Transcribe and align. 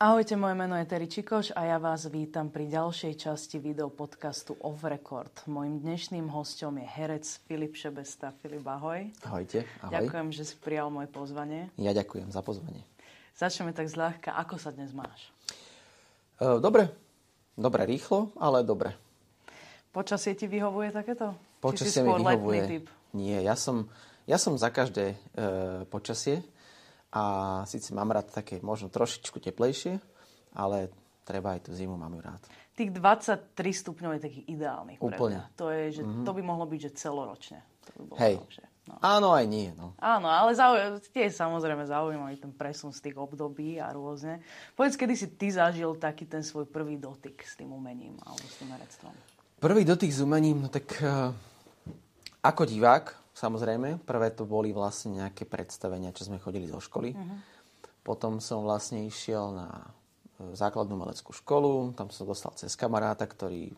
Ahojte, 0.00 0.32
moje 0.32 0.56
meno 0.56 0.80
je 0.80 0.88
Terry 0.88 1.04
Čikoš 1.04 1.52
a 1.52 1.68
ja 1.68 1.76
vás 1.76 2.08
vítam 2.08 2.48
pri 2.48 2.72
ďalšej 2.72 3.20
časti 3.20 3.60
videopodcastu 3.60 4.56
Off 4.64 4.80
Record. 4.80 5.44
Mojím 5.44 5.76
dnešným 5.76 6.24
hostom 6.32 6.80
je 6.80 6.88
herec 6.88 7.28
Filip 7.44 7.76
Šebesta. 7.76 8.32
Filip, 8.40 8.64
ahoj. 8.64 9.12
Ahojte, 9.28 9.68
ahoj. 9.84 9.92
Ďakujem, 9.92 10.28
že 10.32 10.48
si 10.48 10.56
prijal 10.56 10.88
moje 10.88 11.04
pozvanie. 11.12 11.68
Ja 11.76 11.92
ďakujem 11.92 12.32
za 12.32 12.40
pozvanie. 12.40 12.80
Začneme 13.36 13.76
tak 13.76 13.92
zľahka. 13.92 14.32
Ako 14.40 14.56
sa 14.56 14.72
dnes 14.72 14.88
máš? 14.96 15.28
E, 16.40 16.48
dobre. 16.64 16.88
Dobre, 17.52 17.84
rýchlo, 17.84 18.32
ale 18.40 18.64
dobre. 18.64 18.96
Počasie 19.92 20.32
ti 20.32 20.48
vyhovuje 20.48 20.96
takéto? 20.96 21.36
Počasie 21.60 22.08
mi 22.08 22.16
vyhovuje. 22.16 22.62
Typ? 22.64 22.84
Nie, 23.12 23.44
ja 23.44 23.52
som, 23.52 23.84
ja 24.24 24.40
som 24.40 24.56
za 24.56 24.72
každé 24.72 25.12
e, 25.12 25.16
počasie 25.92 26.40
a 27.10 27.22
síce 27.66 27.90
mám 27.90 28.14
rád 28.14 28.30
také 28.30 28.62
možno 28.62 28.86
trošičku 28.86 29.42
teplejšie, 29.42 29.98
ale 30.54 30.90
treba 31.26 31.58
aj 31.58 31.66
tú 31.66 31.70
zimu, 31.74 31.98
mám 31.98 32.14
ju 32.14 32.22
rád. 32.22 32.42
Tých 32.74 32.90
23 32.94 33.50
stupňov 33.54 34.10
je 34.16 34.20
takých 34.24 34.44
ideálnych 34.46 34.98
Úplne. 35.02 35.52
To, 35.58 35.68
je, 35.68 36.00
že 36.00 36.02
mm-hmm. 36.02 36.24
to 36.24 36.32
by 36.32 36.42
mohlo 36.42 36.64
byť, 36.64 36.80
že 36.80 36.90
celoročne. 36.96 37.58
To 37.86 37.90
by 37.98 38.02
bolo 38.08 38.18
Hej. 38.18 38.34
No. 38.90 38.96
Áno, 38.98 39.28
aj 39.30 39.46
nie. 39.46 39.70
No. 39.78 39.94
Áno, 40.02 40.26
ale 40.26 40.50
zauj- 40.56 40.98
tiež 41.14 41.30
samozrejme 41.36 41.86
zaujímavý 41.86 42.42
ten 42.42 42.50
presun 42.50 42.90
z 42.90 43.06
tých 43.06 43.16
období 43.20 43.78
a 43.78 43.92
rôzne. 43.94 44.42
Povedz, 44.74 44.98
kedy 44.98 45.14
si 45.14 45.26
ty 45.38 45.52
zažil 45.52 45.94
taký 45.94 46.26
ten 46.26 46.42
svoj 46.42 46.66
prvý 46.66 46.98
dotyk 46.98 47.38
s 47.44 47.54
tým 47.54 47.70
umením 47.70 48.18
alebo 48.26 48.42
s 48.42 48.58
tým 48.58 48.70
herectvom? 48.74 49.14
Prvý 49.60 49.84
dotyk 49.86 50.10
s 50.10 50.24
umením, 50.24 50.66
no 50.66 50.68
tak 50.72 50.88
uh, 51.04 51.30
ako 52.40 52.64
divák, 52.64 53.19
Samozrejme, 53.40 54.04
prvé 54.04 54.36
to 54.36 54.44
boli 54.44 54.68
vlastne 54.76 55.16
nejaké 55.16 55.48
predstavenia, 55.48 56.12
čo 56.12 56.28
sme 56.28 56.36
chodili 56.36 56.68
zo 56.68 56.76
školy. 56.76 57.16
Uh-huh. 57.16 57.40
Potom 58.04 58.36
som 58.36 58.60
vlastne 58.60 59.08
išiel 59.08 59.56
na 59.56 59.68
e, 60.36 60.52
základnú 60.52 60.92
maleckú 61.00 61.32
školu, 61.32 61.96
tam 61.96 62.12
som 62.12 62.28
dostal 62.28 62.52
cez 62.60 62.76
kamaráta, 62.76 63.24
ktorý 63.24 63.72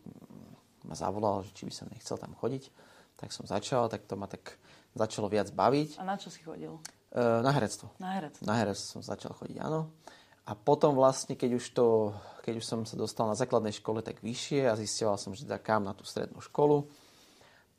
ma 0.83 0.99
zavolal, 0.99 1.47
že 1.47 1.55
či 1.55 1.63
by 1.63 1.73
som 1.79 1.87
nechcel 1.95 2.19
tam 2.19 2.35
chodiť. 2.35 2.67
Tak 3.15 3.31
som 3.31 3.47
začal, 3.47 3.87
tak 3.87 4.03
to 4.03 4.19
ma 4.19 4.27
tak 4.27 4.59
začalo 4.99 5.31
viac 5.31 5.47
baviť. 5.55 5.95
A 5.95 6.03
na 6.03 6.19
čo 6.19 6.27
si 6.27 6.43
chodil? 6.43 6.75
E, 7.15 7.21
na 7.23 7.55
herectvo. 7.55 7.87
Na 8.03 8.19
herectvo. 8.19 8.43
Na 8.43 8.59
herectvo 8.59 8.99
som 8.99 9.01
začal 9.01 9.31
chodiť, 9.31 9.63
áno. 9.63 9.95
A 10.43 10.59
potom 10.59 10.91
vlastne, 10.91 11.39
keď 11.39 11.55
už, 11.55 11.65
to, 11.71 12.11
keď 12.43 12.59
už 12.59 12.65
som 12.67 12.79
sa 12.83 12.99
dostal 12.99 13.31
na 13.31 13.39
základnej 13.39 13.71
škole 13.71 14.03
tak 14.03 14.19
vyššie 14.19 14.67
a 14.67 14.75
zistil 14.75 15.07
som, 15.15 15.31
že 15.31 15.47
teda 15.47 15.55
kam 15.55 15.87
na 15.87 15.95
tú 15.95 16.03
strednú 16.03 16.43
školu, 16.43 16.83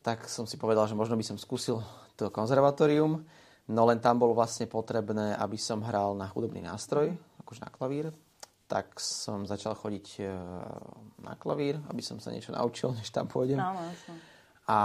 tak 0.05 0.29
som 0.29 0.45
si 0.45 0.61
povedal, 0.61 0.85
že 0.85 0.93
možno 0.93 1.17
by 1.17 1.25
som 1.25 1.41
skúsil 1.41 1.81
to 2.21 2.29
konzervatórium, 2.29 3.25
no 3.73 3.83
len 3.89 3.99
tam 4.05 4.21
bolo 4.21 4.37
vlastne 4.37 4.69
potrebné, 4.69 5.33
aby 5.41 5.57
som 5.57 5.81
hral 5.81 6.13
na 6.13 6.29
hudobný 6.29 6.61
nástroj, 6.61 7.17
akože 7.41 7.65
na 7.65 7.71
klavír. 7.73 8.07
Tak 8.69 9.01
som 9.01 9.49
začal 9.49 9.73
chodiť 9.77 10.07
e, 10.21 10.29
na 11.25 11.35
klavír, 11.41 11.81
aby 11.89 12.05
som 12.05 12.21
sa 12.21 12.33
niečo 12.33 12.53
naučil, 12.53 12.93
než 12.93 13.09
tam 13.09 13.29
pôjdem. 13.29 13.57
No, 13.57 13.77
A 14.69 14.81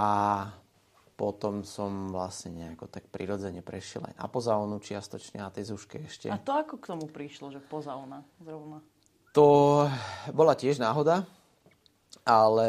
potom 1.16 1.68
som 1.68 2.08
vlastne 2.08 2.56
nejako 2.56 2.88
tak 2.88 3.08
prirodzene 3.12 3.60
prešiel 3.60 4.08
aj 4.08 4.14
na 4.16 4.26
pozaunu 4.28 4.80
čiastočne 4.80 5.44
na 5.44 5.52
tej 5.52 5.68
zúške 5.68 6.00
ešte. 6.00 6.32
A 6.32 6.40
to 6.40 6.56
ako 6.56 6.80
k 6.80 6.88
tomu 6.96 7.04
prišlo, 7.08 7.52
že 7.52 7.60
pozauna 7.60 8.24
zrovna? 8.40 8.80
To 9.36 9.84
bola 10.32 10.56
tiež 10.56 10.80
náhoda 10.80 11.28
ale 12.26 12.68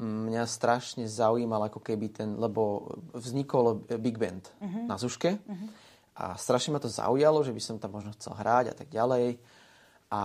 mňa 0.00 0.44
strašne 0.44 1.08
zaujímal 1.08 1.72
ako 1.72 1.80
keby 1.80 2.12
ten, 2.12 2.36
lebo 2.36 2.84
vznikol 3.16 3.80
Big 3.96 4.20
Band 4.20 4.44
uh-huh. 4.60 4.84
na 4.84 5.00
Zuške 5.00 5.40
uh-huh. 5.40 5.68
a 6.20 6.24
strašne 6.36 6.76
ma 6.76 6.80
to 6.80 6.92
zaujalo, 6.92 7.40
že 7.40 7.56
by 7.56 7.62
som 7.64 7.76
tam 7.80 7.96
možno 7.96 8.12
chcel 8.12 8.36
hrať 8.36 8.64
a 8.72 8.74
tak 8.76 8.88
ďalej. 8.92 9.40
A 10.06 10.22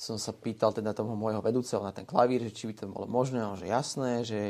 som 0.00 0.16
sa 0.16 0.32
pýtal 0.32 0.72
teda 0.72 0.96
toho 0.96 1.12
môjho 1.12 1.44
vedúceho 1.44 1.82
na 1.84 1.92
ten 1.92 2.08
klavír, 2.08 2.40
že 2.48 2.56
či 2.56 2.64
by 2.70 2.74
to 2.74 2.84
bolo 2.88 3.04
možné, 3.04 3.44
že 3.60 3.66
jasné, 3.68 4.24
že 4.24 4.40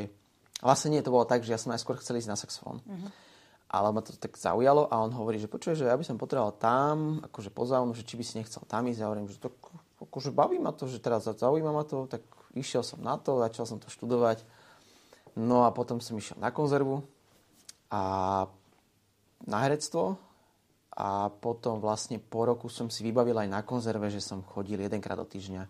vlastne 0.63 0.95
nie, 0.95 1.03
to 1.03 1.11
bolo 1.11 1.27
tak, 1.27 1.43
že 1.43 1.51
ja 1.51 1.59
som 1.59 1.75
najskôr 1.75 1.99
chcel 1.99 2.23
ísť 2.23 2.31
na 2.31 2.39
saxofón. 2.39 2.79
Uh-huh. 2.85 3.11
Ale 3.75 3.91
ma 3.91 4.05
to 4.05 4.15
tak 4.15 4.39
zaujalo 4.39 4.87
a 4.87 5.03
on 5.03 5.11
hovorí, 5.11 5.43
že 5.43 5.51
počuje, 5.51 5.75
že 5.75 5.91
ja 5.91 5.99
by 5.99 6.07
som 6.07 6.21
potreboval 6.21 6.55
tam, 6.55 7.19
akože 7.27 7.51
pozaujím, 7.51 7.97
že 7.99 8.07
či 8.07 8.15
by 8.15 8.23
si 8.23 8.39
nechcel 8.39 8.63
tam 8.69 8.87
ísť. 8.87 9.01
Ja 9.03 9.11
hovorím, 9.11 9.27
že 9.27 9.43
to 9.43 9.51
akože 10.05 10.31
baví 10.31 10.63
ma 10.63 10.71
to, 10.71 10.87
že 10.87 11.03
teraz 11.03 11.27
zaujíma 11.27 11.75
ma 11.75 11.83
to, 11.83 12.07
tak 12.07 12.23
išiel 12.55 12.87
som 12.87 13.03
na 13.03 13.19
to, 13.19 13.43
začal 13.43 13.67
som 13.67 13.79
to 13.83 13.91
študovať. 13.91 14.43
No 15.35 15.67
a 15.67 15.75
potom 15.75 15.99
som 15.99 16.15
išiel 16.15 16.39
na 16.39 16.55
konzervu 16.55 17.03
a 17.91 18.03
na 19.45 19.59
herectvo 19.67 20.17
a 20.95 21.27
potom 21.29 21.83
vlastne 21.83 22.23
po 22.23 22.47
roku 22.47 22.71
som 22.71 22.87
si 22.87 23.03
vybavil 23.03 23.35
aj 23.35 23.49
na 23.51 23.61
konzerve, 23.67 24.07
že 24.09 24.23
som 24.23 24.47
chodil 24.47 24.79
jedenkrát 24.79 25.19
do 25.19 25.27
týždňa 25.27 25.63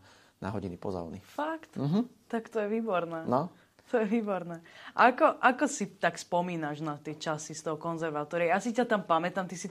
na 0.44 0.48
hodiny 0.52 0.76
pozauny. 0.76 1.24
Fakt? 1.24 1.72
Uh-huh. 1.80 2.04
Tak 2.28 2.52
to 2.52 2.60
je 2.60 2.68
výborné. 2.68 3.24
No. 3.24 3.48
To 3.92 4.00
je 4.00 4.06
výborné. 4.08 4.64
Ako, 4.96 5.40
ako 5.40 5.64
si 5.68 5.96
tak 6.00 6.16
spomínaš 6.16 6.80
na 6.80 6.96
tie 7.00 7.16
časy 7.16 7.52
z 7.52 7.68
toho 7.68 7.76
konzervatória? 7.76 8.56
Ja 8.56 8.60
si 8.60 8.72
ťa 8.72 8.88
tam 8.88 9.04
pamätám, 9.04 9.44
ty 9.44 9.56
si 9.60 9.68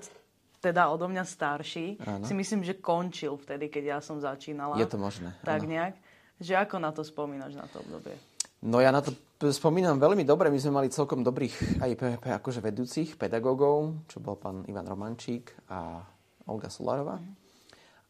teda 0.62 0.88
odo 0.90 1.09
mňa 1.09 1.25
starší. 1.25 1.97
Áno. 2.00 2.23
Si 2.23 2.34
myslím, 2.38 2.62
že 2.63 2.79
končil 2.79 3.35
vtedy, 3.35 3.68
keď 3.68 3.84
ja 3.84 4.00
som 4.00 4.22
začínala. 4.22 4.79
Je 4.79 4.88
to 4.88 5.02
možné. 5.02 5.34
Tak 5.44 5.66
áno. 5.66 5.69
nejak. 5.75 5.96
Že 6.43 6.67
ako 6.67 6.75
na 6.83 6.91
to 6.91 7.07
spomínaš, 7.07 7.55
na 7.55 7.63
to 7.71 7.79
obdobie? 7.79 8.19
No 8.67 8.83
ja 8.83 8.91
na 8.91 8.99
to 8.99 9.15
spomínam 9.47 9.95
veľmi 9.95 10.27
dobre. 10.27 10.51
My 10.51 10.59
sme 10.59 10.83
mali 10.83 10.91
celkom 10.91 11.23
dobrých 11.23 11.79
aj 11.79 11.91
PVP 11.95 12.25
akože 12.43 12.59
vedúcich 12.59 13.15
pedagógov, 13.15 14.07
čo 14.11 14.19
bol 14.19 14.35
pán 14.35 14.67
Ivan 14.67 14.87
Romančík 14.87 15.71
a 15.71 16.03
Olga 16.47 16.67
Solárová. 16.67 17.19
Mm. 17.19 17.31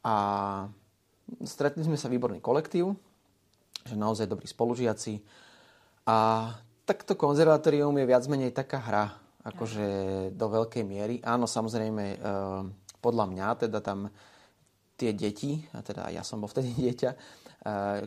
A 0.03 0.15
stretli 1.45 1.85
sme 1.85 1.97
sa 1.97 2.11
výborný 2.11 2.41
kolektív, 2.41 2.93
že 3.85 3.95
naozaj 3.95 4.29
dobrí 4.29 4.49
spolužiaci. 4.49 5.21
A 6.09 6.49
takto 6.83 7.15
konzervatórium 7.15 7.95
je 7.95 8.09
viac 8.09 8.23
menej 8.27 8.51
taká 8.51 8.81
hra, 8.83 9.05
akože 9.43 9.87
do 10.35 10.47
veľkej 10.51 10.83
miery. 10.83 11.15
Áno, 11.23 11.47
samozrejme, 11.47 12.05
e, 12.13 12.17
podľa 12.99 13.25
mňa 13.31 13.47
teda 13.67 13.79
tam 13.79 14.11
tie 14.99 15.15
deti, 15.15 15.63
a 15.75 15.79
teda 15.79 16.11
ja 16.11 16.23
som 16.23 16.43
bol 16.43 16.51
vtedy 16.51 16.75
dieťa, 16.83 17.11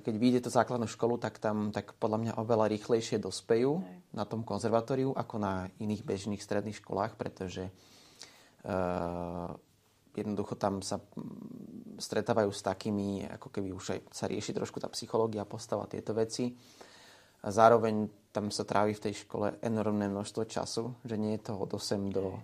keď 0.05 0.15
vyjde 0.21 0.41
to 0.45 0.51
základnú 0.53 0.85
školu, 0.85 1.17
tak 1.17 1.41
tam 1.41 1.73
tak 1.73 1.97
podľa 1.97 2.19
mňa 2.21 2.33
oveľa 2.37 2.69
rýchlejšie 2.77 3.17
dospejú 3.17 3.81
Hej. 3.81 3.97
na 4.13 4.29
tom 4.29 4.45
konzervatóriu 4.45 5.17
ako 5.17 5.41
na 5.41 5.73
iných 5.81 6.05
bežných 6.05 6.45
stredných 6.45 6.77
školách, 6.85 7.17
pretože 7.17 7.73
uh, 8.69 9.49
jednoducho 10.13 10.61
tam 10.61 10.85
sa 10.85 11.01
stretávajú 11.97 12.53
s 12.53 12.61
takými, 12.61 13.25
ako 13.33 13.49
keby 13.49 13.73
už 13.73 13.97
aj 13.97 14.01
sa 14.13 14.29
rieši 14.29 14.53
trošku 14.53 14.77
tá 14.77 14.93
psychológia, 14.93 15.49
postava, 15.49 15.89
tieto 15.89 16.13
veci. 16.13 16.53
A 17.41 17.49
zároveň 17.49 18.13
tam 18.37 18.53
sa 18.53 18.69
trávi 18.69 18.93
v 18.93 19.05
tej 19.09 19.25
škole 19.25 19.57
enormné 19.65 20.13
množstvo 20.13 20.45
času, 20.45 20.93
že 21.01 21.17
nie 21.17 21.41
je 21.41 21.49
to 21.49 21.53
od 21.57 21.73
8 21.73 22.13
do 22.13 22.37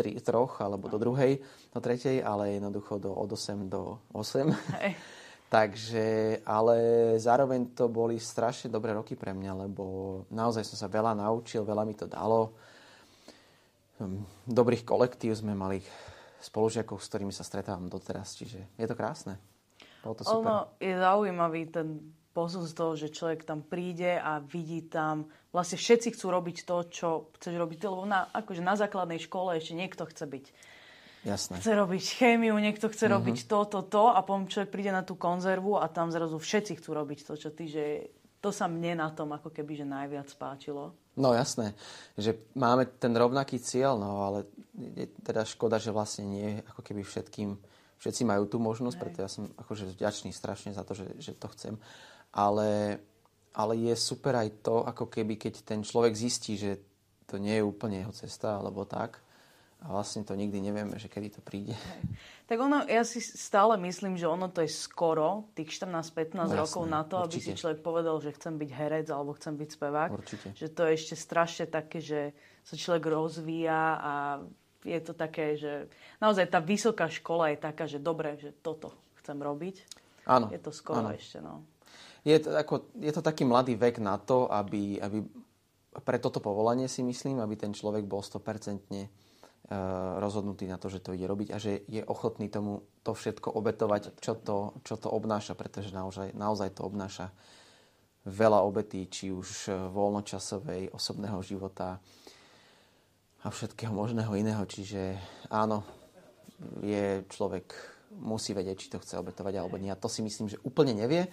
3, 0.00 0.16
3 0.16 0.64
alebo 0.64 0.88
do 0.88 0.96
druhej, 0.96 1.44
do 1.68 1.80
tretej, 1.84 2.24
ale 2.24 2.56
jednoducho 2.56 2.96
do, 2.96 3.12
od 3.12 3.28
8 3.36 3.68
do 3.68 4.00
8. 4.16 4.48
Hej. 4.80 4.96
Takže, 5.52 6.40
ale 6.48 6.76
zároveň 7.20 7.76
to 7.76 7.92
boli 7.92 8.16
strašne 8.16 8.72
dobré 8.72 8.96
roky 8.96 9.20
pre 9.20 9.36
mňa, 9.36 9.68
lebo 9.68 9.84
naozaj 10.32 10.64
som 10.64 10.80
sa 10.80 10.88
veľa 10.88 11.12
naučil, 11.12 11.60
veľa 11.60 11.84
mi 11.84 11.92
to 11.92 12.08
dalo. 12.08 12.56
Hm, 14.00 14.48
dobrých 14.48 14.88
kolektív 14.88 15.36
sme 15.36 15.52
mali 15.52 15.84
spolužiakov, 16.40 16.96
s 16.96 17.08
ktorými 17.12 17.36
sa 17.36 17.44
stretávam 17.44 17.92
doteraz, 17.92 18.32
čiže 18.32 18.64
je 18.80 18.86
to 18.88 18.96
krásne. 18.96 19.36
Bolo 20.00 20.16
to 20.16 20.24
super. 20.24 20.40
Ono 20.40 20.58
je 20.80 20.94
zaujímavý 20.96 21.62
ten 21.68 22.00
posun 22.32 22.64
z 22.64 22.72
toho, 22.72 22.96
že 22.96 23.12
človek 23.12 23.44
tam 23.44 23.60
príde 23.60 24.16
a 24.16 24.40
vidí 24.40 24.88
tam, 24.88 25.28
vlastne 25.52 25.76
všetci 25.76 26.16
chcú 26.16 26.32
robiť 26.32 26.64
to, 26.64 26.76
čo 26.88 27.08
chceš 27.36 27.54
robiť, 27.60 27.78
lebo 27.84 28.08
na, 28.08 28.24
akože 28.32 28.64
na 28.64 28.72
základnej 28.72 29.20
škole 29.20 29.60
ešte 29.60 29.76
niekto 29.76 30.08
chce 30.08 30.24
byť 30.24 30.44
Jasné. 31.22 31.62
chce 31.62 31.72
robiť 31.78 32.04
chémiu, 32.18 32.58
niekto 32.58 32.90
chce 32.90 33.06
uh-huh. 33.06 33.14
robiť 33.22 33.46
to, 33.46 33.58
to, 33.70 33.80
to 33.86 34.04
a 34.10 34.18
potom 34.26 34.50
človek 34.50 34.74
príde 34.74 34.90
na 34.90 35.06
tú 35.06 35.14
konzervu 35.14 35.78
a 35.78 35.86
tam 35.86 36.10
zrazu 36.10 36.34
všetci 36.34 36.82
chcú 36.82 36.90
robiť 36.98 37.18
to, 37.22 37.34
čo 37.38 37.54
ty, 37.54 37.70
že 37.70 38.10
to 38.42 38.50
sa 38.50 38.66
mne 38.66 38.98
na 38.98 39.08
tom 39.14 39.30
ako 39.30 39.54
keby 39.54 39.78
že 39.78 39.86
najviac 39.86 40.26
páčilo. 40.34 40.98
No 41.14 41.30
jasné, 41.30 41.78
že 42.18 42.34
máme 42.58 42.90
ten 42.98 43.14
rovnaký 43.14 43.62
cieľ, 43.62 43.94
no 44.02 44.26
ale 44.26 44.50
je 44.74 45.06
teda 45.22 45.46
škoda, 45.46 45.78
že 45.78 45.94
vlastne 45.94 46.26
nie 46.26 46.58
ako 46.66 46.82
keby 46.82 47.06
všetkým, 47.06 47.54
všetci 48.02 48.22
majú 48.26 48.50
tú 48.50 48.58
možnosť, 48.58 48.96
Hej. 48.98 49.02
preto 49.06 49.18
ja 49.22 49.30
som 49.30 49.46
akože 49.54 49.94
vďačný 49.94 50.34
strašne 50.34 50.74
za 50.74 50.82
to, 50.82 50.98
že, 50.98 51.06
že 51.22 51.32
to 51.38 51.46
chcem. 51.54 51.78
Ale, 52.34 52.98
ale 53.54 53.72
je 53.78 53.94
super 53.94 54.34
aj 54.34 54.58
to, 54.66 54.82
ako 54.82 55.06
keby 55.06 55.38
keď 55.38 55.62
ten 55.62 55.86
človek 55.86 56.18
zistí, 56.18 56.58
že 56.58 56.82
to 57.30 57.38
nie 57.38 57.62
je 57.62 57.64
úplne 57.64 58.02
jeho 58.02 58.10
cesta, 58.10 58.58
alebo 58.58 58.82
tak, 58.82 59.21
a 59.82 59.86
vlastne 59.90 60.22
to 60.22 60.38
nikdy 60.38 60.62
nevieme, 60.62 60.94
že 60.94 61.10
kedy 61.10 61.38
to 61.38 61.40
príde. 61.42 61.74
Tak 62.42 62.60
ono, 62.60 62.84
ja 62.84 63.00
si 63.00 63.16
stále 63.24 63.80
myslím, 63.80 64.20
že 64.20 64.28
ono 64.28 64.52
to 64.52 64.60
je 64.60 64.68
skoro, 64.68 65.48
tých 65.56 65.72
14-15 65.72 66.36
no, 66.36 66.52
rokov 66.52 66.84
na 66.84 67.00
to, 67.00 67.24
určite. 67.24 67.32
aby 67.32 67.38
si 67.40 67.52
človek 67.56 67.80
povedal, 67.80 68.20
že 68.20 68.36
chcem 68.36 68.60
byť 68.60 68.70
herec 68.76 69.06
alebo 69.08 69.32
chcem 69.40 69.56
byť 69.56 69.68
spevák. 69.72 70.10
Určite. 70.12 70.48
Že 70.52 70.68
to 70.68 70.80
je 70.84 70.92
ešte 70.92 71.14
strašne 71.16 71.64
také, 71.64 72.04
že 72.04 72.36
sa 72.60 72.76
človek 72.76 73.08
rozvíja 73.08 73.82
a 73.98 74.12
je 74.84 75.00
to 75.00 75.16
také, 75.16 75.56
že 75.56 75.88
naozaj 76.20 76.50
tá 76.50 76.60
vysoká 76.60 77.08
škola 77.08 77.54
je 77.54 77.58
taká, 77.62 77.88
že 77.88 78.02
dobre, 78.02 78.36
že 78.36 78.52
toto 78.52 78.92
chcem 79.22 79.38
robiť. 79.38 79.76
Áno. 80.28 80.52
Je 80.52 80.60
to 80.60 80.70
skoro 80.74 81.08
áno. 81.08 81.16
ešte, 81.16 81.40
no. 81.40 81.64
Je 82.22 82.38
to, 82.38 82.54
ako, 82.54 82.86
je 83.00 83.10
to 83.16 83.22
taký 83.24 83.42
mladý 83.42 83.74
vek 83.74 83.98
na 83.98 84.14
to, 84.20 84.46
aby, 84.46 85.00
aby 85.00 85.26
pre 86.06 86.20
toto 86.22 86.38
povolanie 86.38 86.86
si 86.86 87.02
myslím, 87.02 87.42
aby 87.42 87.58
ten 87.58 87.74
človek 87.74 88.06
bol 88.06 88.22
100% 88.22 88.92
e, 88.92 89.08
rozhodnutý 90.18 90.68
na 90.68 90.76
to, 90.76 90.92
že 90.92 91.00
to 91.00 91.14
ide 91.16 91.24
robiť 91.24 91.48
a 91.54 91.56
že 91.56 91.86
je 91.88 92.02
ochotný 92.04 92.52
tomu 92.52 92.84
to 93.00 93.16
všetko 93.16 93.56
obetovať, 93.56 94.20
čo 94.20 94.36
to, 94.36 94.76
čo 94.84 95.00
to 95.00 95.08
obnáša, 95.08 95.56
pretože 95.56 95.94
naozaj, 95.94 96.36
naozaj 96.36 96.76
to 96.76 96.84
obnáša 96.84 97.32
veľa 98.28 98.60
obetí, 98.62 99.08
či 99.08 99.32
už 99.32 99.72
voľnočasovej, 99.90 100.92
osobného 100.92 101.40
života 101.40 101.98
a 103.42 103.48
všetkého 103.48 103.90
možného 103.90 104.34
iného. 104.36 104.62
Čiže 104.66 105.16
áno, 105.48 105.82
je 106.84 107.24
človek 107.32 107.72
musí 108.18 108.52
vedieť, 108.52 108.76
či 108.76 108.90
to 108.92 109.00
chce 109.00 109.16
obetovať 109.18 109.56
alebo 109.56 109.80
nie. 109.80 109.88
A 109.88 109.98
to 109.98 110.06
si 110.06 110.20
myslím, 110.20 110.52
že 110.52 110.60
úplne 110.62 110.92
nevie 110.92 111.32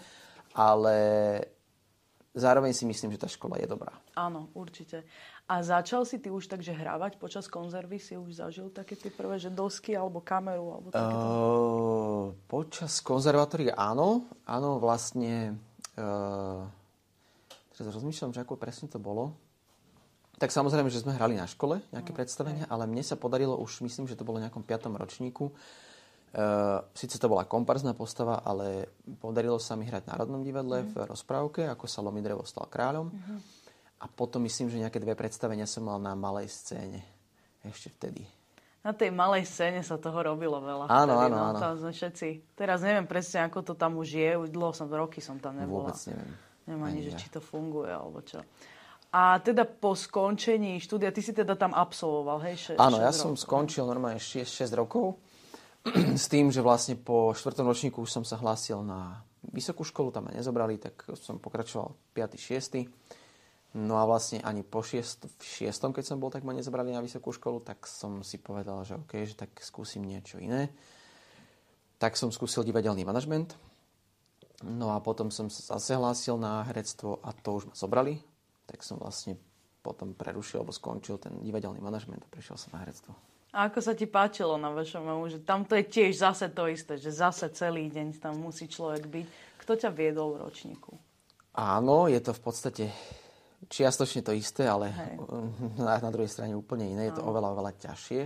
ale 0.54 0.96
zároveň 2.34 2.74
si 2.74 2.86
myslím, 2.86 3.14
že 3.14 3.22
tá 3.22 3.30
škola 3.30 3.60
je 3.62 3.68
dobrá. 3.70 3.94
Áno, 4.18 4.50
určite. 4.58 5.06
A 5.50 5.66
začal 5.66 6.06
si 6.06 6.22
ty 6.22 6.30
už 6.30 6.46
takže 6.46 6.78
hrávať 6.78 7.18
počas 7.18 7.50
konzervy? 7.50 7.98
Si 7.98 8.14
už 8.14 8.38
zažil 8.38 8.70
také 8.70 8.94
tie 8.94 9.10
prvé, 9.10 9.42
že 9.42 9.50
dosky 9.50 9.98
alebo 9.98 10.22
kameru? 10.22 10.78
Alebo 10.78 10.88
uh, 10.94 12.38
počas 12.46 13.02
konzervatória 13.02 13.74
áno. 13.74 14.30
Áno, 14.46 14.78
vlastne... 14.78 15.58
Uh, 15.98 16.70
teraz 17.74 17.98
rozmýšľam, 17.98 18.30
že 18.30 18.46
ako 18.46 18.62
presne 18.62 18.94
to 18.94 19.02
bolo. 19.02 19.34
Tak 20.38 20.54
samozrejme, 20.54 20.94
že 20.94 21.02
sme 21.02 21.18
hrali 21.18 21.34
na 21.34 21.50
škole 21.50 21.82
nejaké 21.90 22.14
no, 22.14 22.18
predstavenia, 22.22 22.70
okay. 22.70 22.72
ale 22.72 22.86
mne 22.86 23.02
sa 23.02 23.18
podarilo 23.18 23.58
už, 23.58 23.82
myslím, 23.82 24.06
že 24.06 24.16
to 24.16 24.24
bolo 24.24 24.38
v 24.38 24.46
nejakom 24.46 24.62
piatom 24.62 24.94
ročníku, 24.94 25.50
Uh, 26.30 26.86
Sice 26.94 27.18
to 27.18 27.26
bola 27.26 27.42
komparzná 27.42 27.98
postava, 27.98 28.46
ale 28.46 28.86
podarilo 29.18 29.58
sa 29.58 29.74
mi 29.74 29.90
hrať 29.90 30.06
v 30.06 30.10
Národnom 30.14 30.46
divadle 30.46 30.86
mm. 30.86 30.94
v 30.94 30.96
rozprávke, 31.10 31.66
ako 31.66 31.90
sa 31.90 32.06
Lomidrevo 32.06 32.46
stal 32.46 32.70
kráľom. 32.70 33.10
Mm-hmm. 33.10 33.38
A 34.00 34.06
potom 34.08 34.44
myslím, 34.48 34.72
že 34.72 34.80
nejaké 34.80 35.00
dve 35.04 35.16
predstavenia 35.16 35.68
som 35.68 35.84
mal 35.84 36.00
na 36.00 36.16
malej 36.16 36.48
scéne. 36.48 37.04
Ešte 37.60 37.92
vtedy. 37.92 38.24
Na 38.80 38.96
tej 38.96 39.12
malej 39.12 39.44
scéne 39.44 39.84
sa 39.84 40.00
toho 40.00 40.16
robilo 40.24 40.56
veľa. 40.64 40.88
Áno, 40.88 41.20
vtedy, 41.20 41.26
áno, 41.28 41.36
no, 41.36 41.48
áno. 41.52 41.60
Tam 41.60 41.74
sme 41.76 41.92
všetci. 41.92 42.56
Teraz 42.56 42.80
neviem 42.80 43.04
presne, 43.04 43.44
ako 43.44 43.60
to 43.60 43.74
tam 43.76 44.00
už 44.00 44.08
je. 44.16 44.32
Už 44.40 44.48
dlho 44.56 44.72
som, 44.72 44.88
roky 44.88 45.20
som 45.20 45.36
tam 45.36 45.60
nebola. 45.60 45.92
Vôbec 45.92 46.00
neviem. 46.08 46.32
Neviem 46.64 46.84
ani, 46.88 47.00
že 47.04 47.12
ja. 47.12 47.20
či 47.20 47.28
to 47.28 47.44
funguje, 47.44 47.92
alebo 47.92 48.24
čo. 48.24 48.40
A 49.10 49.42
teda 49.42 49.66
po 49.66 49.98
skončení 49.98 50.78
štúdia, 50.78 51.10
ty 51.10 51.26
si 51.26 51.34
teda 51.34 51.58
tam 51.58 51.74
absolvoval, 51.74 52.46
hej? 52.46 52.78
6, 52.78 52.80
áno, 52.80 53.02
ja 53.02 53.10
rokov. 53.10 53.20
som 53.20 53.34
skončil 53.34 53.84
normálne 53.90 54.22
6, 54.22 54.46
6 54.46 54.70
rokov 54.78 55.18
s 56.22 56.30
tým, 56.30 56.54
že 56.54 56.62
vlastne 56.62 56.94
po 56.94 57.34
štvrtom 57.34 57.66
ročníku 57.66 58.06
už 58.06 58.22
som 58.22 58.24
sa 58.24 58.38
hlásil 58.38 58.86
na 58.86 59.26
vysokú 59.50 59.82
školu, 59.82 60.14
tam 60.14 60.30
ma 60.30 60.32
nezobrali, 60.38 60.78
tak 60.78 61.10
som 61.18 61.42
pokračoval 61.42 61.98
5. 62.14 62.38
6. 62.38 63.19
No 63.78 64.02
a 64.02 64.04
vlastne 64.10 64.42
ani 64.42 64.66
po 64.66 64.82
6. 64.82 65.30
6. 65.38 65.70
keď 65.94 66.02
som 66.02 66.18
bol, 66.18 66.34
tak 66.34 66.42
ma 66.42 66.58
nezobrali 66.58 66.90
na 66.90 67.06
vysokú 67.06 67.30
školu, 67.30 67.62
tak 67.62 67.86
som 67.86 68.26
si 68.26 68.42
povedal, 68.42 68.82
že 68.82 68.98
OK, 68.98 69.14
že 69.30 69.38
tak 69.38 69.54
skúsim 69.62 70.02
niečo 70.02 70.42
iné. 70.42 70.74
Tak 72.02 72.18
som 72.18 72.34
skúsil 72.34 72.66
divadelný 72.66 73.06
manažment. 73.06 73.54
No 74.66 74.92
a 74.92 74.98
potom 75.00 75.30
som 75.30 75.48
sa 75.54 75.78
zase 75.78 75.94
hlásil 75.94 76.42
na 76.42 76.66
herectvo 76.66 77.22
a 77.22 77.30
to 77.32 77.62
už 77.62 77.64
ma 77.70 77.76
zobrali. 77.78 78.18
Tak 78.66 78.82
som 78.82 78.98
vlastne 78.98 79.38
potom 79.86 80.18
prerušil 80.18 80.66
alebo 80.66 80.74
skončil 80.74 81.22
ten 81.22 81.38
divadelný 81.40 81.78
manažment 81.80 82.26
a 82.26 82.32
prešiel 82.34 82.58
som 82.58 82.74
na 82.74 82.82
herectvo. 82.82 83.14
A 83.50 83.70
ako 83.70 83.82
sa 83.82 83.98
ti 83.98 84.06
páčilo 84.06 84.62
na 84.62 84.70
VŠMU, 84.70 85.26
že 85.30 85.42
tam 85.42 85.66
to 85.66 85.74
je 85.74 85.86
tiež 85.86 86.22
zase 86.22 86.54
to 86.54 86.70
isté, 86.70 87.02
že 87.02 87.10
zase 87.10 87.50
celý 87.50 87.90
deň 87.90 88.22
tam 88.22 88.38
musí 88.38 88.70
človek 88.70 89.10
byť. 89.10 89.26
Kto 89.62 89.72
ťa 89.74 89.90
viedol 89.90 90.38
v 90.38 90.42
ročníku? 90.46 90.94
Áno, 91.58 92.06
je 92.06 92.22
to 92.22 92.32
v 92.34 92.42
podstate 92.46 92.86
čiastočne 93.68 94.24
to 94.24 94.32
isté, 94.32 94.64
ale 94.64 94.96
na, 95.82 96.00
na 96.00 96.10
druhej 96.14 96.32
strane 96.32 96.56
úplne 96.56 96.88
iné. 96.88 97.12
Je 97.12 97.20
to 97.20 97.26
oveľa, 97.28 97.58
oveľa 97.58 97.72
ťažšie. 97.76 98.22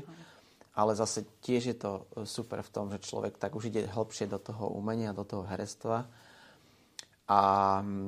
Ale 0.73 0.97
zase 0.97 1.25
tiež 1.41 1.63
je 1.73 1.77
to 1.77 2.09
super 2.25 2.61
v 2.65 2.73
tom, 2.73 2.89
že 2.89 3.05
človek 3.05 3.37
tak 3.37 3.53
už 3.53 3.69
ide 3.69 3.85
hlbšie 3.85 4.25
do 4.25 4.41
toho 4.41 4.73
umenia, 4.73 5.13
do 5.13 5.21
toho 5.21 5.45
herectva. 5.45 6.09
A 7.29 7.39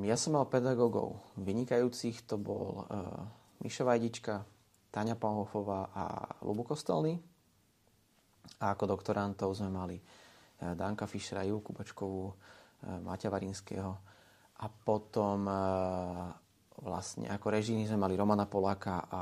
ja 0.02 0.18
som 0.18 0.34
mal 0.34 0.50
pedagógov 0.50 1.22
vynikajúcich, 1.38 2.26
to 2.26 2.42
bol 2.42 2.90
uh, 2.90 3.22
Mišo 3.62 3.86
Vajdička, 3.86 4.44
Tania 4.96 5.20
Panhofová 5.20 5.92
a 5.92 6.04
Lubu 6.48 6.64
Kostelný. 6.64 7.20
A 8.62 8.72
ako 8.72 8.96
doktorantov 8.96 9.52
sme 9.52 9.68
mali 9.68 9.98
eh, 10.00 10.72
Danka 10.72 11.04
Fischera, 11.04 11.44
Ju 11.44 11.60
Kubačkovú, 11.60 12.32
eh, 12.32 12.36
Maťa 13.04 13.28
Varinského. 13.28 13.92
A 14.56 14.66
potom 14.72 15.50
eh, 15.50 16.45
vlastne 16.82 17.30
ako 17.32 17.48
režíny 17.52 17.88
sme 17.88 18.02
mali 18.02 18.20
Romana 18.20 18.48
Poláka 18.48 19.06
a 19.08 19.22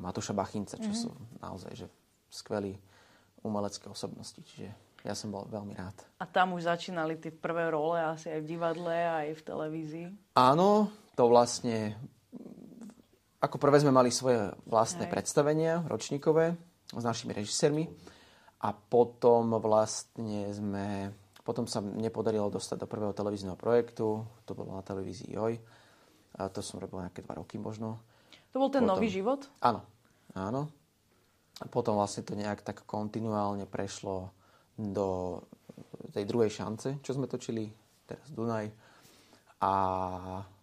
Matúša 0.00 0.36
Bachinca, 0.36 0.76
čo 0.76 0.92
mm-hmm. 0.92 1.04
sú 1.06 1.10
naozaj 1.40 1.72
že 1.74 1.86
skvelí 2.28 2.76
umelecké 3.40 3.88
osobnosti. 3.88 4.36
Čiže 4.36 4.68
ja 5.06 5.14
som 5.14 5.30
bol 5.30 5.46
veľmi 5.46 5.72
rád. 5.78 5.96
A 6.18 6.26
tam 6.26 6.58
už 6.58 6.66
začínali 6.66 7.16
tie 7.16 7.30
prvé 7.30 7.70
role 7.70 7.96
asi 8.02 8.28
aj 8.28 8.40
v 8.42 8.48
divadle, 8.50 8.92
aj 8.92 9.38
v 9.38 9.42
televízii? 9.46 10.06
Áno, 10.34 10.90
to 11.14 11.30
vlastne 11.30 11.94
ako 13.38 13.56
prvé 13.62 13.78
sme 13.78 13.94
mali 13.94 14.10
svoje 14.10 14.50
vlastné 14.66 15.06
Aj. 15.06 15.12
predstavenia 15.12 15.84
ročníkové 15.86 16.58
s 16.90 17.02
našimi 17.04 17.36
režisérmi 17.36 17.86
a 18.64 18.74
potom 18.74 19.54
vlastne 19.62 20.50
sme, 20.50 21.14
potom 21.46 21.68
sa 21.70 21.78
nepodarilo 21.84 22.50
dostať 22.50 22.82
do 22.82 22.90
prvého 22.90 23.14
televízneho 23.14 23.54
projektu, 23.54 24.26
to 24.48 24.52
bolo 24.56 24.74
na 24.74 24.82
televízii 24.82 25.36
JOJ, 25.36 25.54
a 26.36 26.48
to 26.52 26.60
som 26.60 26.80
robil 26.80 27.00
nejaké 27.00 27.24
dva 27.24 27.40
roky 27.40 27.56
možno. 27.56 28.00
To 28.52 28.60
bol 28.60 28.68
ten 28.68 28.84
potom, 28.84 28.96
nový 28.96 29.08
život? 29.08 29.48
Áno, 29.64 29.84
áno. 30.36 30.68
A 31.60 31.64
potom 31.72 31.96
vlastne 31.96 32.24
to 32.24 32.36
nejak 32.36 32.60
tak 32.60 32.84
kontinuálne 32.84 33.64
prešlo 33.64 34.32
do 34.76 35.40
tej 36.12 36.28
druhej 36.28 36.52
šance, 36.52 37.00
čo 37.00 37.16
sme 37.16 37.28
točili, 37.28 37.72
teraz 38.04 38.28
Dunaj. 38.28 38.68
A 39.64 39.72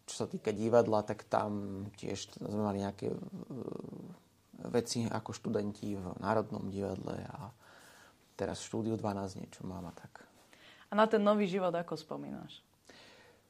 čo 0.06 0.14
sa 0.14 0.25
týka 0.30 0.54
divadla, 0.54 1.02
tak 1.02 1.25
tam 1.25 1.86
tiež 1.98 2.38
sme 2.38 2.62
mali 2.62 2.86
nejaké 2.86 3.10
e, 3.10 3.18
veci 4.70 5.10
ako 5.10 5.34
študenti 5.34 5.98
v 5.98 6.06
Národnom 6.22 6.70
divadle 6.70 7.18
a 7.25 7.50
teraz 8.38 8.62
v 8.62 8.70
štúdiu 8.70 8.96
12 8.98 9.42
niečo 9.42 9.65
mám 9.65 9.89
a 9.89 9.94
tak. 9.98 10.22
A 10.89 10.94
na 10.94 11.10
ten 11.10 11.25
nový 11.25 11.50
život 11.50 11.74
ako 11.74 11.98
spomínaš? 11.98 12.62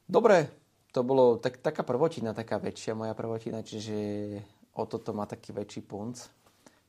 Dobre, 0.08 0.63
to 0.94 1.00
bolo 1.02 1.42
tak, 1.42 1.58
taká 1.58 1.82
prvotina, 1.82 2.30
taká 2.30 2.62
väčšia 2.62 2.94
moja 2.94 3.18
prvotina, 3.18 3.66
čiže 3.66 3.94
o 4.78 4.86
toto 4.86 5.10
má 5.10 5.26
taký 5.26 5.50
väčší 5.50 5.82
punc. 5.82 6.22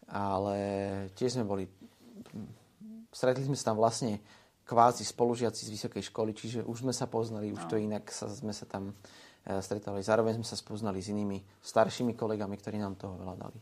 Ale 0.06 0.58
tiež 1.18 1.42
sme 1.42 1.46
boli... 1.50 1.66
Stretli 3.10 3.42
sme 3.42 3.58
sa 3.58 3.74
tam 3.74 3.82
vlastne 3.82 4.22
kvázi 4.70 5.02
spolužiaci 5.02 5.66
z 5.66 5.74
vysokej 5.74 6.14
školy, 6.14 6.38
čiže 6.38 6.62
už 6.62 6.86
sme 6.86 6.94
sa 6.94 7.10
poznali, 7.10 7.50
už 7.50 7.66
no. 7.66 7.70
to 7.74 7.82
inak 7.82 8.06
sa, 8.14 8.30
sme 8.30 8.54
sa 8.54 8.70
tam 8.70 8.94
E, 9.46 9.62
stretali. 9.62 10.02
Zároveň 10.02 10.42
sme 10.42 10.48
sa 10.48 10.58
spoznali 10.58 11.06
s 11.06 11.14
inými 11.14 11.38
staršími 11.62 12.18
kolegami, 12.18 12.58
ktorí 12.58 12.82
nám 12.82 12.98
toho 12.98 13.14
veľa 13.14 13.36
dali. 13.38 13.60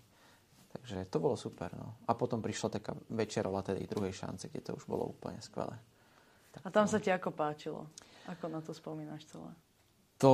Takže 0.72 1.12
to 1.12 1.20
bolo 1.20 1.36
super. 1.36 1.76
No. 1.76 2.00
A 2.08 2.16
potom 2.16 2.40
prišla 2.40 2.80
taká 2.80 2.96
väčšia 3.12 3.44
rola 3.44 3.60
tej 3.60 3.84
druhej 3.92 4.16
šance, 4.16 4.48
kde 4.48 4.64
to 4.64 4.72
už 4.80 4.88
bolo 4.88 5.12
úplne 5.12 5.44
skvelé. 5.44 5.76
Tak 6.56 6.64
a 6.64 6.70
tam 6.72 6.88
to... 6.88 6.96
sa 6.96 7.00
ti 7.04 7.12
ako 7.12 7.36
páčilo? 7.36 7.92
Ako 8.32 8.48
na 8.48 8.64
to 8.64 8.72
spomínaš 8.72 9.28
celé? 9.28 9.52
To... 10.22 10.32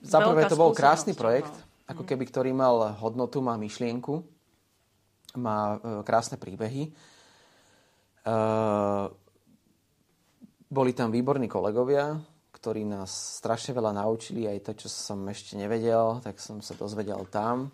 Za 0.00 0.22
prvé 0.22 0.46
to 0.46 0.54
bol 0.54 0.70
krásny 0.70 1.12
projekt, 1.18 1.50
no. 1.52 1.92
ako 1.92 2.02
mhm. 2.06 2.08
keby, 2.08 2.24
ktorý 2.30 2.50
mal 2.54 2.94
hodnotu, 3.02 3.42
má 3.42 3.58
myšlienku, 3.58 4.22
má 5.36 5.76
e, 5.76 6.00
krásne 6.06 6.38
príbehy. 6.38 6.88
E, 6.88 6.90
boli 10.66 10.90
tam 10.94 11.10
výborní 11.10 11.46
kolegovia, 11.46 12.18
ktorí 12.56 12.82
nás 12.82 13.38
strašne 13.38 13.76
veľa 13.76 13.94
naučili, 13.94 14.48
aj 14.48 14.58
to, 14.66 14.72
čo 14.74 14.88
som 14.90 15.22
ešte 15.28 15.54
nevedel, 15.54 16.18
tak 16.24 16.40
som 16.42 16.58
sa 16.64 16.74
dozvedel 16.74 17.22
tam. 17.30 17.70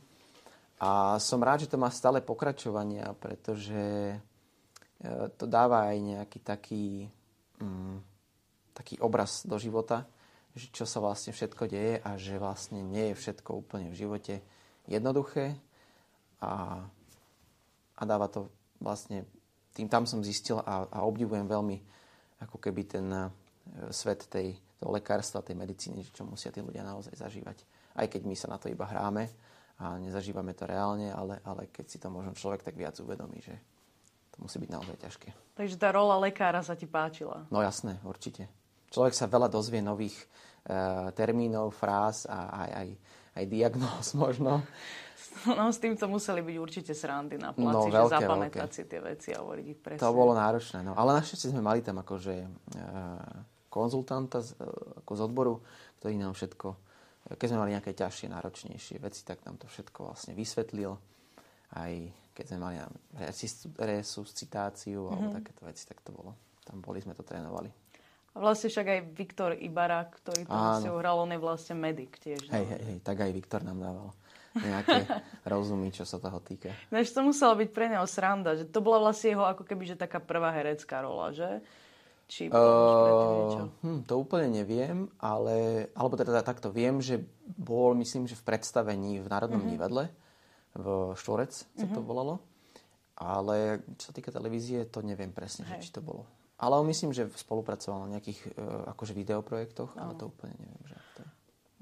A 0.83 1.17
som 1.23 1.39
rád, 1.39 1.65
že 1.65 1.71
to 1.71 1.79
má 1.79 1.87
stále 1.95 2.19
pokračovania, 2.21 3.15
pretože 3.15 4.13
e, 4.13 4.19
to 5.39 5.47
dáva 5.47 5.95
aj 5.95 5.97
nejaký 6.03 6.39
taký, 6.43 6.87
mm, 7.63 7.97
taký 8.73 9.01
obraz 9.01 9.45
do 9.45 9.57
života, 9.61 10.09
že 10.53 10.69
čo 10.69 10.85
sa 10.85 11.01
vlastne 11.01 11.33
všetko 11.33 11.65
deje 11.69 11.95
a 12.01 12.11
že 12.21 12.37
vlastne 12.37 12.85
nie 12.85 13.13
je 13.13 13.19
všetko 13.19 13.51
úplne 13.57 13.89
v 13.89 13.99
živote 14.05 14.35
jednoduché 14.85 15.57
a, 16.45 16.85
a 17.97 18.03
dáva 18.05 18.29
to 18.29 18.53
vlastne, 18.83 19.25
tým 19.73 19.89
tam 19.89 20.05
som 20.05 20.21
zistil 20.21 20.61
a, 20.61 20.85
a 20.89 20.99
obdivujem 21.09 21.49
veľmi 21.49 21.77
ako 22.43 22.59
keby 22.59 22.83
ten 22.85 23.07
e, 23.09 23.29
svet 23.95 24.27
tej 24.29 24.59
toho 24.83 24.91
lekárstva, 24.99 25.47
tej 25.47 25.55
medicíny, 25.55 26.03
čo 26.11 26.27
musia 26.27 26.51
tí 26.51 26.59
ľudia 26.59 26.83
naozaj 26.83 27.15
zažívať. 27.15 27.63
Aj 27.95 28.11
keď 28.11 28.27
my 28.27 28.35
sa 28.35 28.51
na 28.51 28.59
to 28.59 28.67
iba 28.67 28.83
hráme 28.83 29.31
a 29.79 29.95
nezažívame 30.03 30.59
to 30.59 30.67
reálne, 30.67 31.07
ale, 31.15 31.39
ale 31.47 31.71
keď 31.71 31.87
si 31.87 32.03
to 32.03 32.11
možno 32.11 32.35
človek 32.35 32.67
tak 32.67 32.75
viac 32.75 32.99
uvedomí, 32.99 33.39
že 33.39 33.55
to 34.35 34.43
musí 34.43 34.59
byť 34.59 34.71
naozaj 34.75 34.97
ťažké. 34.99 35.29
Takže 35.55 35.77
tá 35.79 35.95
rola 35.95 36.19
lekára 36.19 36.67
sa 36.67 36.75
ti 36.75 36.91
páčila? 36.91 37.47
No 37.55 37.63
jasné, 37.63 38.03
určite. 38.03 38.51
Človek 38.93 39.17
sa 39.17 39.27
veľa 39.27 39.49
dozvie 39.49 39.81
nových 39.81 40.15
e, 40.21 40.27
termínov, 41.17 41.73
fráz 41.73 42.29
a 42.29 42.69
aj, 42.69 42.71
aj, 42.77 42.89
aj 43.41 43.45
diagnóz 43.49 44.07
možno. 44.23 44.61
No 45.49 45.73
s 45.73 45.81
týmto 45.81 46.07
museli 46.13 46.45
byť 46.45 46.57
určite 46.61 46.93
srandy 46.93 47.41
na 47.41 47.57
placi, 47.57 47.89
no, 47.89 47.89
veľké, 47.89 48.05
že 48.05 48.15
zapamätať 48.21 48.69
veľké. 48.69 48.77
si 48.77 48.83
tie 48.85 49.01
veci 49.01 49.29
a 49.33 49.41
hovoriť 49.41 49.65
ich 49.65 49.81
presne. 49.81 50.05
To 50.05 50.13
bolo 50.13 50.37
náročné, 50.37 50.85
no. 50.85 50.93
Ale 50.93 51.17
našťastie 51.17 51.57
sme 51.57 51.65
mali 51.65 51.81
tam 51.81 52.05
akože 52.05 52.35
e, 52.37 52.49
konzultanta 53.73 54.45
z, 54.45 54.53
e, 54.61 54.69
ako 55.03 55.13
z 55.17 55.21
odboru, 55.25 55.55
ktorý 55.99 56.15
nám 56.21 56.37
všetko, 56.37 56.69
keď 57.33 57.47
sme 57.49 57.59
mali 57.65 57.73
nejaké 57.73 57.97
ťažšie, 57.97 58.29
náročnejšie 58.29 58.97
veci, 59.01 59.25
tak 59.25 59.41
nám 59.49 59.57
to 59.57 59.71
všetko 59.71 60.13
vlastne 60.13 60.37
vysvetlil. 60.37 60.93
Aj 61.73 61.93
keď 62.33 62.45
sme 62.49 62.59
mali 62.61 62.77
resuscitáciu 63.77 65.01
mm-hmm. 65.05 65.13
alebo 65.17 65.29
mhm. 65.33 65.37
takéto 65.41 65.63
veci, 65.69 65.83
tak 65.89 66.01
to 66.05 66.11
bolo. 66.13 66.37
Tam 66.63 66.81
boli, 66.81 67.01
sme 67.01 67.17
to 67.17 67.25
trénovali. 67.27 67.71
Vlastne 68.33 68.73
však 68.73 68.87
aj 68.89 69.01
Viktor 69.13 69.51
Ibara, 69.53 70.09
ktorý 70.09 70.49
to 70.49 70.57
vlastne 70.57 70.91
uhral, 70.91 71.21
on 71.21 71.37
je 71.37 71.41
vlastne 71.41 71.77
medic 71.77 72.17
tiež. 72.17 72.49
No? 72.49 72.53
Hej, 72.57 72.65
hej, 72.65 72.83
hej, 72.89 72.99
tak 73.05 73.21
aj 73.21 73.31
Viktor 73.33 73.61
nám 73.61 73.79
dával 73.85 74.09
nejaké 74.57 75.05
rozumy, 75.53 75.93
čo 75.93 76.05
sa 76.09 76.17
toho 76.17 76.41
týka. 76.41 76.73
No, 76.89 77.01
to 77.01 77.21
musela 77.25 77.53
byť 77.57 77.69
pre 77.73 77.93
neho 77.93 78.05
sranda, 78.09 78.57
že 78.57 78.65
to 78.69 78.81
bola 78.81 79.01
vlastne 79.05 79.37
jeho 79.37 79.45
ako 79.45 79.65
keby, 79.65 79.85
že 79.85 79.97
taká 80.01 80.21
prvá 80.21 80.53
herecká 80.53 81.05
rola, 81.05 81.33
že? 81.33 81.61
Či 82.33 82.49
uh, 82.49 83.69
hm, 83.85 84.09
to 84.09 84.17
úplne 84.17 84.49
neviem, 84.65 85.05
ale, 85.21 85.89
alebo 85.93 86.17
teda 86.17 86.41
takto 86.41 86.73
viem, 86.73 86.97
že 87.05 87.21
bol, 87.45 87.93
myslím, 88.01 88.25
že 88.25 88.39
v 88.41 88.49
predstavení 88.49 89.21
v 89.21 89.29
Národnom 89.29 89.61
mm-hmm. 89.61 89.77
divadle, 89.77 90.09
v 90.73 91.13
Štvorec 91.13 91.53
sa 91.53 91.69
mm-hmm. 91.69 91.93
to 91.93 92.01
mhm. 92.01 92.09
volalo. 92.09 92.35
Ale 93.21 93.85
čo 94.01 94.11
sa 94.11 94.17
týka 94.17 94.33
televízie, 94.33 94.89
to 94.89 95.05
neviem 95.05 95.31
presne, 95.31 95.69
že, 95.69 95.85
či 95.85 95.93
to 95.93 96.01
bolo. 96.01 96.25
Ale 96.63 96.79
myslím, 96.87 97.11
že 97.11 97.27
spolupracoval 97.27 98.07
na 98.07 98.19
nejakých 98.19 98.55
uh, 98.55 98.95
akože 98.95 99.19
videoprojektoch, 99.19 99.99
ale 99.99 100.15
to 100.15 100.31
úplne 100.31 100.55
neviem. 100.63 100.85
Že 100.87 100.97
to... 101.19 101.23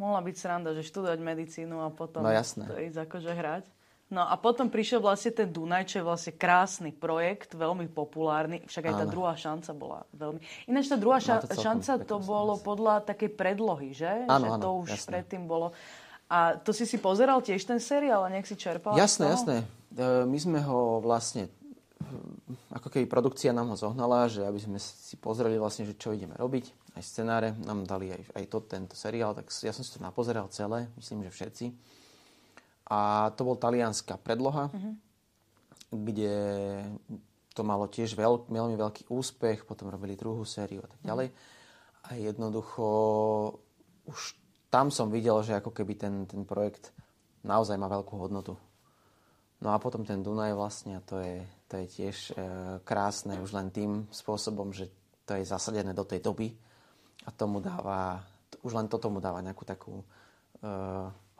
Mohla 0.00 0.20
byť 0.24 0.36
sranda, 0.40 0.70
že 0.72 0.82
študovať 0.88 1.20
medicínu 1.20 1.84
a 1.84 1.92
potom 1.92 2.24
no, 2.24 2.32
jasné. 2.32 2.64
to 2.64 2.80
ísť 2.80 2.98
akože 3.04 3.30
hrať. 3.36 3.64
No 4.10 4.26
a 4.26 4.34
potom 4.34 4.66
prišiel 4.66 4.98
vlastne 4.98 5.30
ten 5.30 5.46
Dunaj, 5.46 5.86
čo 5.86 6.02
je 6.02 6.04
vlastne 6.08 6.32
krásny 6.34 6.90
projekt, 6.90 7.54
veľmi 7.54 7.86
populárny. 7.86 8.66
Však 8.66 8.90
aj 8.90 8.94
tá 8.98 9.06
druhá 9.06 9.38
šanca 9.38 9.70
bola 9.70 10.02
veľmi... 10.10 10.42
Ináč 10.66 10.90
tá 10.90 10.98
druhá 10.98 11.22
ša- 11.22 11.46
šanca 11.46 12.02
to 12.02 12.18
bolo 12.18 12.58
podľa 12.58 13.06
takej 13.06 13.30
predlohy, 13.38 13.94
že? 13.94 14.26
Áno, 14.26 14.42
že 14.42 14.48
áno, 14.50 14.62
to 14.66 14.68
už 14.82 14.88
jasné. 14.98 15.10
predtým 15.14 15.46
bolo... 15.46 15.70
A 16.26 16.58
to 16.58 16.74
si 16.74 16.90
si 16.90 16.98
pozeral 16.98 17.38
tiež 17.38 17.62
ten 17.62 17.78
seriál 17.78 18.26
a 18.26 18.30
nejak 18.30 18.50
si 18.50 18.58
čerpal? 18.58 18.98
Jasné, 18.98 19.30
jasné. 19.30 19.56
E, 19.94 20.26
my 20.26 20.38
sme 20.38 20.58
ho 20.62 21.02
vlastne, 21.02 21.46
ako 22.70 22.86
keby 22.86 23.10
produkcia 23.10 23.50
nám 23.50 23.74
ho 23.74 23.76
zohnala, 23.76 24.30
že 24.30 24.46
aby 24.46 24.62
sme 24.62 24.78
si 24.78 25.18
pozreli 25.18 25.58
vlastne, 25.58 25.90
že 25.90 25.98
čo 25.98 26.14
ideme 26.14 26.38
robiť. 26.38 26.94
Aj 26.94 27.02
scenáre 27.02 27.58
nám 27.66 27.82
dali 27.82 28.14
aj, 28.14 28.22
aj 28.30 28.44
to, 28.46 28.58
tento 28.62 28.94
seriál, 28.94 29.34
tak 29.34 29.50
ja 29.50 29.74
som 29.74 29.82
si 29.82 29.90
to 29.90 29.98
napozeral 29.98 30.46
celé, 30.54 30.86
myslím, 30.94 31.26
že 31.26 31.34
všetci. 31.34 31.66
A 32.90 33.30
to 33.34 33.42
bol 33.42 33.58
talianská 33.58 34.18
predloha, 34.22 34.70
uh-huh. 34.70 34.94
kde 35.94 36.34
to 37.54 37.66
malo 37.66 37.90
tiež 37.90 38.14
veľk, 38.14 38.46
veľmi 38.46 38.78
veľký 38.78 39.10
úspech, 39.10 39.66
potom 39.66 39.90
robili 39.90 40.14
druhú 40.14 40.46
sériu 40.46 40.86
a 40.86 40.90
tak 40.90 41.02
ďalej. 41.02 41.26
Uh-huh. 41.30 42.06
A 42.06 42.08
jednoducho 42.18 42.86
už 44.06 44.38
tam 44.70 44.94
som 44.94 45.10
videl, 45.10 45.42
že 45.42 45.58
ako 45.58 45.74
keby 45.74 45.98
ten, 45.98 46.14
ten 46.30 46.46
projekt 46.46 46.94
naozaj 47.42 47.74
má 47.74 47.90
veľkú 47.90 48.14
hodnotu. 48.14 48.54
No 49.60 49.76
a 49.76 49.78
potom 49.78 50.08
ten 50.08 50.24
Dunaj 50.24 50.56
vlastne, 50.56 51.04
to 51.04 51.20
je, 51.20 51.44
to 51.68 51.84
je 51.84 51.86
tiež 51.86 52.16
e, 52.32 52.34
krásne 52.80 53.36
už 53.44 53.52
len 53.52 53.68
tým 53.68 54.08
spôsobom, 54.08 54.72
že 54.72 54.88
to 55.28 55.36
je 55.36 55.44
zasadené 55.44 55.92
do 55.92 56.08
tej 56.08 56.24
doby 56.24 56.48
a 57.28 57.30
tomu 57.30 57.60
dáva, 57.60 58.24
už 58.64 58.72
len 58.72 58.88
to 58.88 58.96
tomu 58.96 59.20
dáva 59.20 59.44
nejakú 59.44 59.68
takú 59.68 60.00
e, 60.00 60.04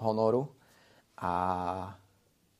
honoru 0.04 0.52
a, 1.16 1.32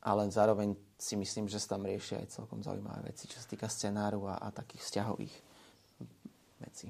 ale 0.01 0.23
zároveň 0.33 0.73
si 0.97 1.17
myslím, 1.21 1.45
že 1.45 1.61
sa 1.61 1.77
tam 1.77 1.85
riešia 1.85 2.25
aj 2.25 2.41
celkom 2.41 2.65
zaujímavé 2.65 3.13
veci, 3.13 3.29
čo 3.29 3.37
sa 3.37 3.49
týka 3.49 3.69
scenáru 3.69 4.33
a, 4.33 4.41
a 4.41 4.49
takých 4.53 4.81
vzťahových 4.85 5.35
vecí. 6.65 6.89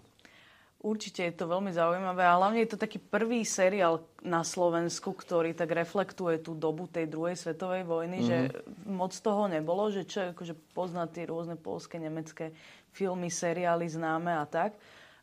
Určite 0.80 1.28
je 1.28 1.34
to 1.37 1.44
veľmi 1.44 1.76
zaujímavé 1.76 2.25
a 2.25 2.40
hlavne 2.40 2.64
je 2.64 2.72
to 2.72 2.80
taký 2.80 2.96
prvý 2.96 3.44
seriál 3.44 4.00
na 4.25 4.40
Slovensku, 4.40 5.12
ktorý 5.12 5.52
tak 5.52 5.76
reflektuje 5.76 6.40
tú 6.40 6.56
dobu 6.56 6.88
tej 6.88 7.04
druhej 7.04 7.37
svetovej 7.37 7.84
vojny, 7.84 8.25
mm-hmm. 8.25 8.30
že 8.32 8.37
mhm. 8.49 8.96
moc 8.96 9.12
toho 9.12 9.44
nebolo, 9.44 9.92
že 9.92 10.08
čo 10.08 10.32
akože 10.32 10.56
pozná 10.72 11.04
tie 11.04 11.28
rôzne 11.28 11.60
polské, 11.60 12.00
nemecké 12.00 12.56
filmy, 12.96 13.28
seriály 13.28 13.92
známe 13.92 14.32
a 14.32 14.49
tak. 14.49 14.72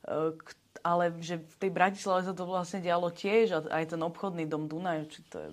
E, 0.06 0.38
ale 0.86 1.10
že 1.26 1.42
v 1.42 1.56
tej 1.58 1.72
Bratislave 1.74 2.30
sa 2.30 2.38
to 2.38 2.46
vlastne 2.46 2.78
dialo 2.78 3.10
tiež 3.10 3.46
a 3.58 3.60
aj 3.82 3.98
ten 3.98 4.02
obchodný 4.06 4.46
dom 4.46 4.70
Dunaj, 4.70 5.10
či 5.10 5.26
to 5.26 5.42
je 5.42 5.50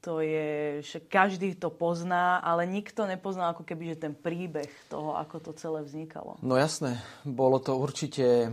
to 0.00 0.24
je, 0.24 0.80
že 0.80 0.98
každý 1.04 1.52
to 1.52 1.68
pozná, 1.68 2.40
ale 2.40 2.64
nikto 2.64 3.04
nepozná 3.04 3.52
ako 3.52 3.68
keby, 3.68 3.92
že 3.92 4.08
ten 4.08 4.14
príbeh 4.16 4.72
toho, 4.88 5.12
ako 5.12 5.36
to 5.44 5.52
celé 5.52 5.84
vznikalo. 5.84 6.40
No 6.40 6.56
jasné, 6.56 7.04
bolo 7.20 7.60
to 7.60 7.76
určite 7.76 8.48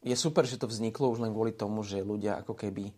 je 0.00 0.16
super, 0.16 0.48
že 0.48 0.56
to 0.56 0.70
vzniklo 0.70 1.12
už 1.12 1.20
len 1.20 1.32
kvôli 1.32 1.52
tomu, 1.52 1.84
že 1.84 2.00
ľudia 2.00 2.40
ako 2.40 2.56
keby 2.56 2.88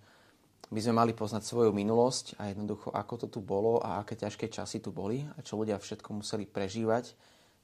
by 0.73 0.81
sme 0.81 0.95
mali 0.97 1.13
poznať 1.13 1.45
svoju 1.45 1.71
minulosť 1.75 2.41
a 2.41 2.49
jednoducho, 2.49 2.89
ako 2.95 3.15
to 3.21 3.27
tu 3.29 3.41
bolo 3.45 3.83
a 3.85 4.01
aké 4.01 4.17
ťažké 4.17 4.49
časy 4.49 4.81
tu 4.81 4.89
boli 4.89 5.21
a 5.37 5.45
čo 5.45 5.61
ľudia 5.61 5.77
všetko 5.77 6.25
museli 6.25 6.49
prežívať 6.49 7.13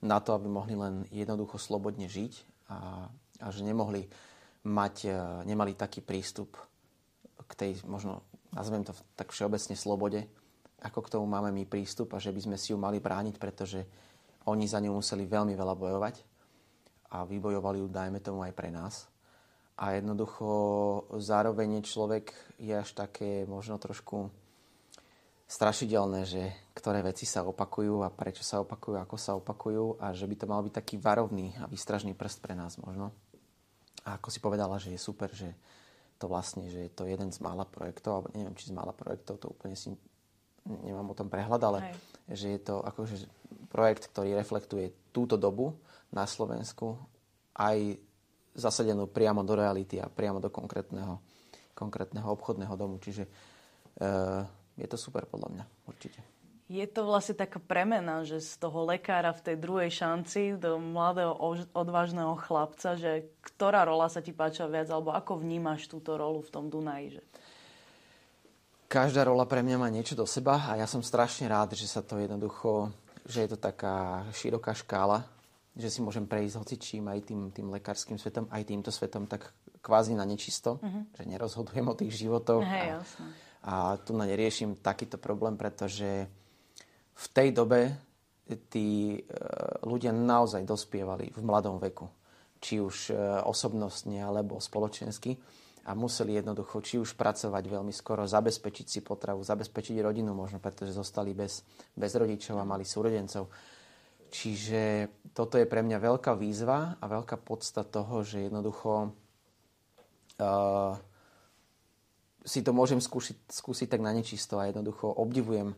na 0.05 0.21
to, 0.21 0.37
aby 0.37 0.47
mohli 0.47 0.77
len 0.77 1.09
jednoducho 1.09 1.57
slobodne 1.57 2.05
žiť 2.07 2.69
a, 2.69 3.09
a 3.41 3.47
že 3.49 3.65
nemohli 3.65 4.05
mať, 4.69 4.97
eh, 5.09 5.15
nemali 5.49 5.73
taký 5.73 6.05
prístup 6.05 6.61
k 7.49 7.53
tej, 7.57 7.73
možno 7.89 8.21
nazvem 8.53 8.85
to 8.85 8.93
tak 9.17 9.33
všeobecne 9.33 9.73
slobode, 9.73 10.29
ako 10.85 11.01
k 11.01 11.13
tomu 11.17 11.25
máme 11.25 11.49
my 11.49 11.65
prístup 11.65 12.13
a 12.13 12.23
že 12.23 12.31
by 12.31 12.45
sme 12.45 12.57
si 12.61 12.77
ju 12.77 12.79
mali 12.79 13.01
brániť, 13.01 13.41
pretože 13.41 13.89
oni 14.45 14.69
za 14.69 14.85
ňu 14.85 15.01
museli 15.01 15.25
veľmi 15.25 15.57
veľa 15.57 15.75
bojovať 15.75 16.15
a 17.09 17.25
vybojovali 17.25 17.81
ju, 17.81 17.87
dajme 17.89 18.21
tomu, 18.21 18.45
aj 18.45 18.53
pre 18.53 18.69
nás. 18.69 19.09
A 19.79 19.95
jednoducho 19.95 20.49
zároveň 21.23 21.87
človek 21.87 22.35
je 22.59 22.75
až 22.75 22.91
také 22.93 23.47
možno 23.47 23.79
trošku 23.79 24.29
strašidelné, 25.49 26.29
že 26.29 26.43
ktoré 26.77 27.01
veci 27.01 27.25
sa 27.25 27.47
opakujú 27.47 28.05
a 28.05 28.13
prečo 28.13 28.45
sa 28.45 28.61
opakujú, 28.61 29.01
ako 29.01 29.17
sa 29.17 29.33
opakujú 29.39 29.97
a 29.97 30.13
že 30.13 30.29
by 30.29 30.35
to 30.37 30.51
mal 30.51 30.61
byť 30.61 30.75
taký 30.77 31.01
varovný 31.01 31.57
a 31.57 31.65
výstražný 31.65 32.13
prst 32.13 32.45
pre 32.45 32.53
nás 32.53 32.77
možno. 32.77 33.15
A 34.05 34.21
ako 34.21 34.29
si 34.29 34.45
povedala, 34.45 34.77
že 34.77 34.93
je 34.93 35.01
super, 35.01 35.33
že 35.33 35.57
to 36.21 36.29
vlastne, 36.29 36.69
že 36.69 36.91
je 36.91 36.93
to 36.93 37.09
jeden 37.09 37.33
z 37.33 37.39
mála 37.41 37.65
projektov, 37.65 38.13
alebo 38.21 38.29
neviem, 38.35 38.59
či 38.59 38.69
z 38.69 38.77
mála 38.77 38.93
projektov, 38.93 39.41
to 39.41 39.49
úplne 39.55 39.79
si 39.79 39.95
nemám 40.69 41.15
o 41.15 41.17
tom 41.17 41.33
prehľad, 41.33 41.63
ale 41.65 41.79
Hej. 41.81 41.95
že 42.35 42.47
je 42.59 42.61
to 42.61 42.75
akože 42.85 43.17
projekt, 43.73 44.11
ktorý 44.13 44.37
reflektuje 44.37 44.93
túto 45.17 45.41
dobu 45.41 45.73
na 46.13 46.25
Slovensku 46.25 46.97
aj 47.59 47.99
zasadenú 48.59 49.07
priamo 49.07 49.47
do 49.47 49.55
reality 49.55 50.03
a 50.03 50.11
priamo 50.11 50.43
do 50.43 50.51
konkrétneho, 50.51 51.23
konkrétneho 51.79 52.27
obchodného 52.35 52.75
domu. 52.75 52.99
Čiže 52.99 53.25
e, 53.27 53.31
je 54.79 54.87
to 54.91 54.99
super 54.99 55.27
podľa 55.31 55.49
mňa, 55.55 55.65
určite. 55.87 56.21
Je 56.69 56.85
to 56.85 57.09
vlastne 57.09 57.33
taká 57.33 57.57
premena, 57.65 58.29
že 58.29 58.45
z 58.45 58.61
toho 58.61 58.85
lekára 58.85 59.33
v 59.33 59.41
tej 59.41 59.57
druhej 59.57 59.89
šanci 59.89 60.61
do 60.61 60.77
mladého, 60.77 61.33
odvážneho 61.73 62.37
chlapca, 62.37 62.93
že 62.93 63.25
ktorá 63.41 63.89
rola 63.89 64.13
sa 64.13 64.21
ti 64.21 64.37
páčila 64.37 64.69
viac, 64.69 64.93
alebo 64.93 65.17
ako 65.17 65.41
vnímaš 65.41 65.89
túto 65.89 66.21
rolu 66.21 66.45
v 66.45 66.53
tom 66.53 66.69
Dunaji? 66.69 67.17
Že... 67.17 67.23
Každá 68.93 69.25
rola 69.25 69.49
pre 69.49 69.65
mňa 69.65 69.77
má 69.81 69.89
niečo 69.89 70.13
do 70.13 70.29
seba 70.29 70.61
a 70.69 70.77
ja 70.77 70.85
som 70.85 71.01
strašne 71.01 71.49
rád, 71.49 71.73
že 71.73 71.89
sa 71.89 72.05
to 72.05 72.21
jednoducho, 72.21 72.93
že 73.25 73.49
je 73.49 73.57
to 73.57 73.59
taká 73.61 74.29
široká 74.37 74.77
škála 74.77 75.38
že 75.79 75.89
si 75.95 76.03
môžem 76.03 76.27
prejsť 76.27 76.59
hocičím 76.59 77.07
aj 77.07 77.31
tým, 77.31 77.41
tým 77.55 77.71
lekárským 77.71 78.19
svetom, 78.19 78.51
aj 78.51 78.67
týmto 78.67 78.91
svetom, 78.91 79.31
tak 79.31 79.55
kvázi 79.79 80.19
na 80.19 80.27
nečisto, 80.27 80.83
uh-huh. 80.83 81.07
že 81.15 81.23
nerozhodujem 81.23 81.87
o 81.87 81.95
tých 81.95 82.19
životoch. 82.19 82.67
Hey, 82.67 82.99
a, 82.99 83.03
a 83.63 83.73
tu 84.03 84.11
na 84.19 84.27
neriešim 84.27 84.83
takýto 84.83 85.23
problém, 85.23 85.55
pretože 85.55 86.27
v 87.15 87.27
tej 87.31 87.55
dobe 87.55 87.95
tí 88.71 89.19
e, 89.19 89.21
ľudia 89.87 90.11
naozaj 90.11 90.67
dospievali 90.67 91.31
v 91.31 91.41
mladom 91.47 91.79
veku. 91.79 92.11
Či 92.59 92.83
už 92.83 92.97
e, 93.11 93.15
osobnostne, 93.47 94.19
alebo 94.19 94.59
spoločensky. 94.59 95.39
A 95.89 95.97
museli 95.97 96.37
jednoducho 96.37 96.85
či 96.85 97.01
už 97.01 97.17
pracovať 97.17 97.65
veľmi 97.65 97.95
skoro, 97.95 98.29
zabezpečiť 98.29 98.87
si 98.87 99.01
potravu, 99.01 99.41
zabezpečiť 99.41 100.05
rodinu 100.05 100.37
možno, 100.37 100.61
pretože 100.61 100.93
zostali 100.93 101.33
bez, 101.33 101.65
bez 101.97 102.13
rodičov 102.13 102.61
a 102.61 102.69
mali 102.69 102.85
súrodencov 102.85 103.49
Čiže 104.29 105.09
toto 105.33 105.57
je 105.57 105.65
pre 105.65 105.81
mňa 105.81 105.99
veľká 105.99 106.37
výzva 106.37 107.01
a 107.01 107.05
veľká 107.09 107.41
podsta 107.41 107.85
toho, 107.85 108.21
že 108.21 108.49
jednoducho 108.49 109.17
uh, 110.41 110.93
si 112.45 112.61
to 112.61 112.73
môžem 112.77 113.01
skúsiť, 113.01 113.49
skúsiť 113.49 113.89
tak 113.89 114.05
na 114.05 114.13
nečisto 114.13 114.61
a 114.61 114.69
jednoducho 114.69 115.09
obdivujem 115.09 115.73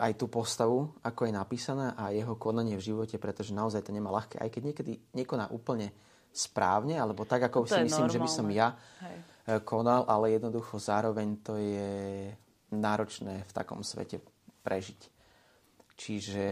aj 0.00 0.12
tú 0.16 0.32
postavu, 0.32 0.96
ako 1.04 1.28
je 1.28 1.32
napísaná 1.36 1.92
a 1.92 2.08
jeho 2.08 2.40
konanie 2.40 2.76
v 2.80 2.86
živote, 2.92 3.20
pretože 3.20 3.52
naozaj 3.52 3.84
to 3.84 3.92
nemá 3.92 4.08
ľahké. 4.08 4.40
Aj 4.40 4.48
keď 4.48 4.72
niekedy 4.72 4.92
nekoná 5.12 5.52
úplne 5.52 5.92
správne, 6.32 6.96
alebo 6.96 7.28
tak, 7.28 7.46
ako 7.46 7.68
to 7.68 7.76
si 7.76 7.84
myslím, 7.84 8.08
normálne. 8.08 8.16
že 8.16 8.24
by 8.24 8.28
som 8.32 8.46
ja 8.48 8.68
Hej. 9.04 9.18
Eh, 9.44 9.60
konal, 9.60 10.08
ale 10.08 10.40
jednoducho 10.40 10.80
zároveň 10.80 11.28
to 11.44 11.60
je 11.60 12.32
náročné 12.72 13.44
v 13.44 13.52
takom 13.52 13.84
svete 13.84 14.18
prežiť. 14.64 15.00
Čiže 15.94 16.46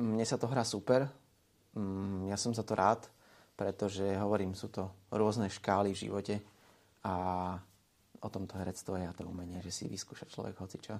mne 0.00 0.24
sa 0.24 0.40
to 0.40 0.48
hrá 0.48 0.64
super, 0.64 1.06
mm, 1.76 2.32
ja 2.32 2.36
som 2.40 2.56
za 2.56 2.64
to 2.64 2.72
rád, 2.72 3.04
pretože 3.54 4.16
hovorím, 4.16 4.56
sú 4.56 4.72
to 4.72 4.88
rôzne 5.12 5.52
škály 5.52 5.92
v 5.92 6.00
živote 6.08 6.34
a 7.04 7.14
o 8.20 8.28
tomto 8.28 8.56
herectvo 8.56 8.96
je 8.96 9.04
a 9.04 9.16
to 9.16 9.28
umenie, 9.28 9.60
že 9.60 9.72
si 9.72 9.84
vyskúša 9.84 10.28
človek 10.28 10.56
hocičo. 10.60 10.96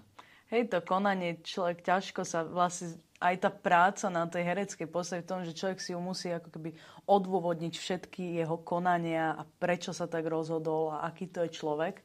Hej, 0.50 0.66
to 0.66 0.82
konanie, 0.82 1.38
človek 1.46 1.86
ťažko 1.86 2.26
sa 2.26 2.42
vlastne, 2.42 2.98
aj 3.22 3.36
tá 3.38 3.50
práca 3.54 4.10
na 4.10 4.26
tej 4.26 4.42
hereckej 4.42 4.88
postave 4.90 5.22
v 5.22 5.30
tom, 5.30 5.40
že 5.46 5.54
človek 5.54 5.78
si 5.78 5.94
ju 5.94 6.00
musí 6.02 6.26
ako 6.32 6.50
keby 6.50 6.74
odôvodniť 7.06 7.74
všetky 7.78 8.34
jeho 8.42 8.58
konania 8.58 9.38
a 9.38 9.46
prečo 9.46 9.94
sa 9.94 10.10
tak 10.10 10.26
rozhodol 10.26 10.90
a 10.90 11.06
aký 11.06 11.30
to 11.30 11.46
je 11.46 11.54
človek. 11.54 12.02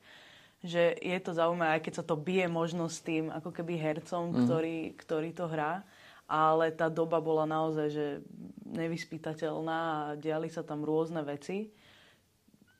Že 0.61 0.93
je 0.93 1.17
to 1.25 1.31
zaujímavé, 1.33 1.79
aj 1.79 1.81
keď 1.89 1.93
sa 1.97 2.05
to 2.05 2.15
bije 2.21 2.45
možno 2.45 2.85
s 2.85 3.01
tým 3.01 3.33
ako 3.33 3.49
keby 3.49 3.81
hercom, 3.81 4.29
mm. 4.29 4.37
ktorý, 4.45 4.77
ktorý 4.93 5.29
to 5.33 5.45
hrá. 5.49 5.81
Ale 6.25 6.73
tá 6.73 6.89
doba 6.89 7.21
bola 7.21 7.45
naozaj 7.45 7.87
že 7.93 8.07
nevyspytateľná 8.65 9.79
a 9.79 10.01
diali 10.17 10.49
sa 10.49 10.65
tam 10.65 10.81
rôzne 10.81 11.21
veci. 11.21 11.69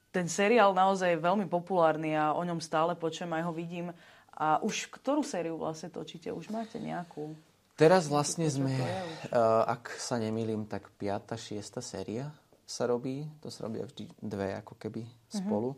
Ten 0.10 0.26
seriál 0.26 0.74
naozaj 0.74 1.16
je 1.16 1.26
veľmi 1.26 1.46
populárny 1.46 2.16
a 2.16 2.34
o 2.34 2.42
ňom 2.42 2.58
stále 2.58 2.96
počujem, 2.98 3.32
aj 3.36 3.44
ho 3.46 3.54
vidím 3.54 3.88
a 4.36 4.60
už 4.60 4.92
ktorú 4.92 5.24
sériu 5.24 5.56
vlastne 5.56 5.88
točíte? 5.88 6.32
Už 6.32 6.52
máte 6.52 6.76
nejakú? 6.76 7.36
Teraz 7.76 8.08
vlastne 8.08 8.48
sme, 8.48 8.72
uh, 8.72 9.68
ak 9.68 10.00
sa 10.00 10.16
nemýlim, 10.16 10.64
tak 10.64 10.88
5. 10.96 11.36
6. 11.36 11.84
séria 11.84 12.32
sa 12.64 12.88
robí. 12.88 13.28
To 13.44 13.52
sa 13.52 13.68
robia 13.68 13.84
vždy 13.84 14.08
dve 14.24 14.56
ako 14.56 14.80
keby 14.80 15.04
uh-huh. 15.04 15.40
spolu. 15.44 15.76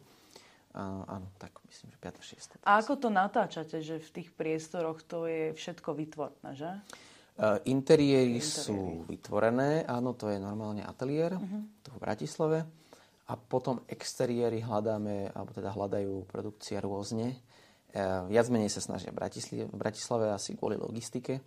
Uh, 0.78 1.02
áno, 1.10 1.26
tak 1.42 1.58
myslím, 1.66 1.90
že 1.90 1.98
5. 1.98 2.62
6. 2.62 2.70
A 2.70 2.78
ako 2.78 2.94
to 3.02 3.10
natáčate, 3.10 3.82
že 3.82 3.98
v 3.98 4.10
tých 4.14 4.30
priestoroch 4.30 5.02
to 5.02 5.26
je 5.26 5.58
všetko 5.58 5.98
vytvorné, 5.98 6.54
že? 6.54 6.70
Uh, 6.70 7.07
interiéry, 7.38 8.42
interiéry 8.42 8.42
sú 8.42 9.06
vytvorené, 9.06 9.86
áno, 9.86 10.18
to 10.18 10.34
je 10.34 10.42
normálne 10.42 10.82
ateliér, 10.82 11.38
uh-huh. 11.38 11.86
tu 11.86 11.94
v 11.94 12.02
Bratislave. 12.02 12.66
A 13.28 13.34
potom 13.36 13.84
exteriéry 13.86 14.64
hľadáme, 14.64 15.30
alebo 15.36 15.52
teda 15.54 15.70
hľadajú 15.76 16.26
produkcia 16.26 16.82
rôzne. 16.82 17.36
E, 17.36 17.38
viac 18.32 18.48
menej 18.50 18.74
sa 18.74 18.82
snažia 18.82 19.14
v 19.14 19.20
Bratislave, 19.22 19.70
v 19.70 19.78
Bratislave 19.78 20.26
asi 20.34 20.58
kvôli 20.58 20.80
logistike, 20.80 21.44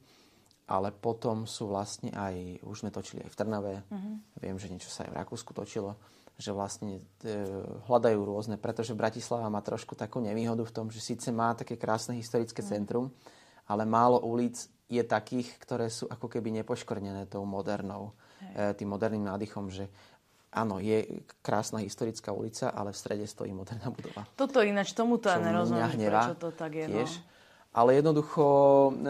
ale 0.71 0.95
potom 0.95 1.49
sú 1.49 1.67
vlastne 1.73 2.15
aj, 2.15 2.63
už 2.63 2.87
sme 2.87 2.95
točili 2.95 3.27
aj 3.27 3.31
v 3.35 3.39
Trnave, 3.41 3.75
uh-huh. 3.83 4.15
viem, 4.39 4.57
že 4.63 4.71
niečo 4.71 4.93
sa 4.93 5.09
aj 5.09 5.11
v 5.11 5.19
Rakúsku 5.25 5.51
točilo, 5.57 5.99
že 6.39 6.55
vlastne 6.55 7.03
e, 7.27 7.35
hľadajú 7.91 8.21
rôzne, 8.23 8.63
pretože 8.63 8.95
Bratislava 8.95 9.51
má 9.51 9.59
trošku 9.59 9.99
takú 9.99 10.23
nevýhodu 10.23 10.63
v 10.63 10.75
tom, 10.77 10.87
že 10.87 11.03
síce 11.03 11.35
má 11.35 11.57
také 11.59 11.75
krásne 11.75 12.15
historické 12.15 12.63
uh-huh. 12.63 12.79
centrum, 12.79 13.07
ale 13.67 13.83
málo 13.89 14.23
ulic 14.23 14.71
je 14.91 15.03
takých, 15.07 15.55
ktoré 15.63 15.87
sú 15.87 16.11
ako 16.11 16.27
keby 16.27 16.51
nepoškornené 16.61 17.31
tou 17.31 17.47
modernou, 17.47 18.11
e, 18.43 18.75
tým 18.75 18.91
moderným 18.91 19.31
nádychom, 19.31 19.71
že 19.71 19.87
Áno, 20.51 20.83
je 20.83 21.23
krásna 21.47 21.79
historická 21.79 22.35
ulica, 22.35 22.75
ale 22.75 22.91
v 22.91 22.99
strede 22.99 23.23
stojí 23.23 23.55
moderná 23.55 23.87
budova. 23.87 24.27
Toto 24.35 24.59
ináč, 24.67 24.91
tomuto 24.99 25.31
ja 25.31 25.39
nerozumiem, 25.39 26.11
prečo 26.11 26.35
to 26.35 26.51
tak 26.51 26.75
je. 26.75 26.87
No. 26.91 26.95
Tiež. 26.99 27.11
No. 27.23 27.31
Ale 27.71 28.03
jednoducho 28.03 28.45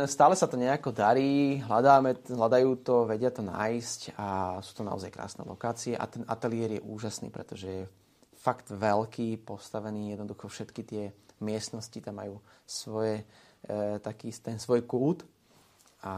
stále 0.05 0.37
sa 0.37 0.45
to 0.45 0.61
nejako 0.61 0.93
darí, 0.93 1.65
hľadáme, 1.65 2.29
hľadajú 2.29 2.85
to, 2.85 3.09
vedia 3.09 3.33
to 3.33 3.41
nájsť 3.41 4.21
a 4.21 4.61
sú 4.61 4.77
to 4.77 4.83
naozaj 4.85 5.09
krásne 5.09 5.49
lokácie 5.49 5.97
a 5.97 6.05
ten 6.05 6.29
ateliér 6.29 6.77
je 6.77 6.85
úžasný, 6.85 7.33
pretože 7.33 7.69
je 7.73 7.85
fakt 8.37 8.69
veľký, 8.69 9.41
postavený, 9.49 10.13
jednoducho 10.13 10.45
všetky 10.45 10.85
tie 10.85 11.09
miestnosti 11.41 11.97
tam 12.05 12.21
majú 12.21 12.37
svoje, 12.69 13.25
e, 13.65 13.97
taký 14.05 14.29
ten 14.45 14.61
svoj 14.61 14.85
kút 14.85 15.25
a 16.05 16.13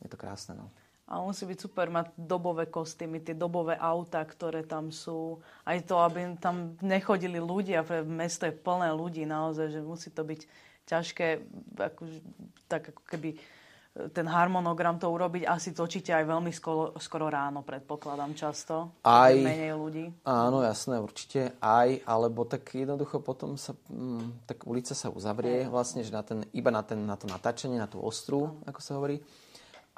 je 0.00 0.08
to 0.08 0.16
krásne. 0.16 0.56
No. 0.56 0.68
A 1.10 1.18
musí 1.18 1.42
byť 1.42 1.58
super 1.58 1.90
mať 1.90 2.14
dobové 2.14 2.70
kostýmy, 2.70 3.18
tie 3.18 3.34
dobové 3.34 3.74
auta, 3.74 4.22
ktoré 4.22 4.62
tam 4.62 4.94
sú. 4.94 5.42
Aj 5.66 5.74
to, 5.82 5.98
aby 5.98 6.38
tam 6.38 6.78
nechodili 6.78 7.42
ľudia, 7.42 7.82
pre 7.82 8.06
mesto 8.06 8.46
je 8.46 8.54
plné 8.54 8.94
ľudí 8.94 9.26
naozaj, 9.26 9.74
že 9.74 9.80
musí 9.82 10.14
to 10.14 10.22
byť 10.22 10.40
ťažké, 10.86 11.26
ako, 11.82 12.02
tak 12.70 12.94
ako 12.94 13.02
keby 13.10 13.30
ten 14.08 14.24
harmonogram 14.24 14.96
to 14.96 15.12
urobiť. 15.12 15.44
Asi 15.44 15.76
točíte 15.76 16.16
aj 16.16 16.24
veľmi 16.24 16.48
skoro, 16.48 16.96
skoro 16.96 17.28
ráno, 17.28 17.60
predpokladám 17.60 18.32
často. 18.32 18.96
Aj. 19.04 19.36
Menej 19.36 19.76
ľudí. 19.76 20.04
Áno, 20.24 20.64
jasné, 20.64 20.96
určite. 20.96 21.60
Aj, 21.60 21.92
alebo 22.08 22.48
tak 22.48 22.72
jednoducho 22.72 23.20
potom 23.20 23.60
sa, 23.60 23.76
mm, 23.92 24.48
tak 24.48 24.64
ulica 24.64 24.96
sa 24.96 25.12
uzavrie 25.12 25.68
aj. 25.68 25.70
vlastne, 25.70 26.00
že 26.00 26.16
na 26.16 26.24
ten, 26.24 26.48
iba 26.56 26.72
na, 26.72 26.80
ten, 26.80 27.04
na 27.04 27.20
to 27.20 27.28
natáčanie, 27.28 27.76
na 27.76 27.90
tú 27.90 28.00
ostru, 28.00 28.56
ako 28.64 28.80
sa 28.80 28.96
hovorí 28.96 29.20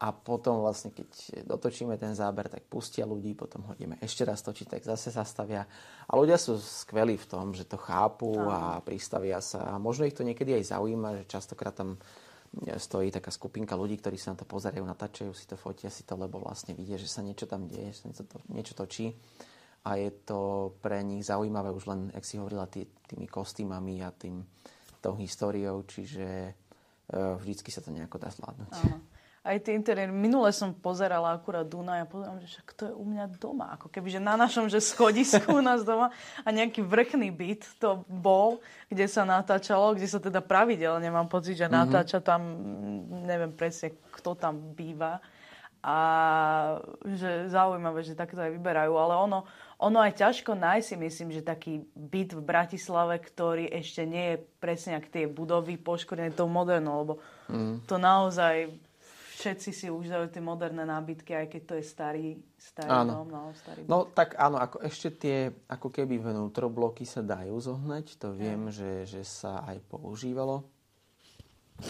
a 0.02 0.10
potom 0.10 0.66
vlastne, 0.66 0.90
keď 0.90 1.46
dotočíme 1.46 1.94
ten 1.94 2.10
záber, 2.18 2.50
tak 2.50 2.66
pustia 2.66 3.06
ľudí, 3.06 3.38
potom 3.38 3.62
hodíme 3.70 4.02
ešte 4.02 4.26
raz 4.26 4.42
točiť, 4.42 4.66
tak 4.66 4.82
zase 4.82 5.14
zastavia. 5.14 5.62
A 6.10 6.12
ľudia 6.18 6.34
sú 6.42 6.58
skvelí 6.58 7.14
v 7.14 7.30
tom, 7.30 7.54
že 7.54 7.62
to 7.62 7.78
chápu 7.78 8.34
a 8.50 8.82
pristavia 8.82 9.38
sa. 9.38 9.70
A 9.70 9.78
možno 9.78 10.02
ich 10.02 10.18
to 10.18 10.26
niekedy 10.26 10.58
aj 10.58 10.74
zaujíma, 10.74 11.22
že 11.22 11.30
častokrát 11.30 11.78
tam 11.78 12.02
stojí 12.76 13.08
taká 13.08 13.32
skupinka 13.32 13.72
ľudí, 13.72 13.96
ktorí 13.96 14.20
sa 14.20 14.36
na 14.36 14.40
to 14.40 14.44
pozerajú, 14.44 14.84
natáčajú 14.84 15.32
si 15.32 15.48
to, 15.48 15.56
fotia 15.56 15.88
si 15.88 16.04
to, 16.04 16.14
lebo 16.20 16.40
vlastne 16.40 16.76
vidia, 16.76 17.00
že 17.00 17.08
sa 17.08 17.24
niečo 17.24 17.48
tam 17.48 17.64
deje, 17.64 17.96
že 17.96 17.98
sa 17.98 18.04
niečo, 18.12 18.24
to, 18.28 18.36
niečo 18.52 18.74
točí. 18.76 19.06
A 19.82 19.98
je 19.98 20.10
to 20.22 20.72
pre 20.78 21.02
nich 21.02 21.26
zaujímavé 21.26 21.74
už 21.74 21.90
len, 21.90 22.00
jak 22.14 22.24
si 22.28 22.38
hovorila, 22.38 22.70
tý, 22.70 22.86
tými 23.08 23.26
kostýmami 23.26 24.04
a 24.04 24.14
tým, 24.14 24.44
tou 25.02 25.18
históriou, 25.18 25.82
čiže 25.82 26.54
uh, 26.54 27.34
vždycky 27.40 27.74
sa 27.74 27.82
to 27.82 27.90
nejako 27.90 28.22
dá 28.22 28.30
zvládnuť. 28.30 28.70
Aha 28.70 29.11
aj 29.42 29.58
tie 29.58 29.74
interiéry. 29.74 30.14
Minule 30.14 30.54
som 30.54 30.70
pozerala 30.70 31.34
akurát 31.34 31.66
Dunaj 31.66 32.06
a 32.06 32.06
pozerám, 32.06 32.38
že 32.38 32.46
však 32.46 32.68
to 32.78 32.82
je 32.86 32.94
u 32.94 33.02
mňa 33.02 33.26
doma. 33.42 33.74
Ako 33.74 33.90
keby, 33.90 34.14
že 34.14 34.22
na 34.22 34.38
našom 34.38 34.70
že 34.70 34.78
schodisku 34.78 35.58
u 35.58 35.62
nás 35.62 35.82
doma 35.82 36.14
a 36.46 36.48
nejaký 36.54 36.86
vrchný 36.86 37.34
byt 37.34 37.66
to 37.82 38.06
bol, 38.06 38.62
kde 38.86 39.10
sa 39.10 39.26
natáčalo, 39.26 39.98
kde 39.98 40.06
sa 40.06 40.22
teda 40.22 40.38
pravidelne 40.38 41.10
mám 41.10 41.26
pocit, 41.26 41.58
že 41.58 41.66
mhm. 41.66 41.74
natáča 41.74 42.22
tam, 42.22 42.40
neviem 43.26 43.50
presne, 43.50 43.98
kto 44.14 44.38
tam 44.38 44.78
býva. 44.78 45.18
A 45.82 45.98
že 47.02 47.50
zaujímavé, 47.50 48.06
že 48.06 48.14
takto 48.14 48.38
aj 48.38 48.54
vyberajú. 48.54 48.94
Ale 48.94 49.18
ono, 49.18 49.42
ono 49.82 49.98
aj 49.98 50.14
ťažko 50.14 50.54
nájsť 50.54 50.86
si 50.86 50.94
myslím, 50.94 51.28
že 51.34 51.42
taký 51.42 51.82
byt 51.98 52.38
v 52.38 52.42
Bratislave, 52.46 53.18
ktorý 53.18 53.66
ešte 53.66 54.06
nie 54.06 54.38
je 54.38 54.46
presne 54.62 54.94
ak 55.02 55.10
tie 55.10 55.26
budovy 55.26 55.74
poškodené 55.82 56.30
tou 56.38 56.46
modernou, 56.46 57.02
lebo 57.02 57.14
mm. 57.50 57.90
to 57.90 57.98
naozaj 57.98 58.70
všetci 59.42 59.70
si 59.74 59.86
už 59.90 60.06
dajú 60.06 60.30
tie 60.30 60.38
moderné 60.38 60.86
nábytky, 60.86 61.34
aj 61.34 61.46
keď 61.50 61.62
to 61.66 61.74
je 61.74 61.84
starý, 61.84 62.28
starý 62.54 62.90
áno. 62.94 63.26
dom. 63.26 63.28
No, 63.34 63.42
starý 63.50 63.82
no 63.90 64.06
tak 64.06 64.38
áno, 64.38 64.62
ako 64.62 64.86
ešte 64.86 65.08
tie 65.18 65.50
ako 65.66 65.90
keby 65.90 66.22
vnútrobloky 66.22 67.02
sa 67.02 67.26
dajú 67.26 67.58
zohnať, 67.58 68.22
to 68.22 68.30
viem, 68.30 68.70
že, 68.70 69.02
že 69.02 69.26
sa 69.26 69.66
aj 69.66 69.82
používalo. 69.90 70.62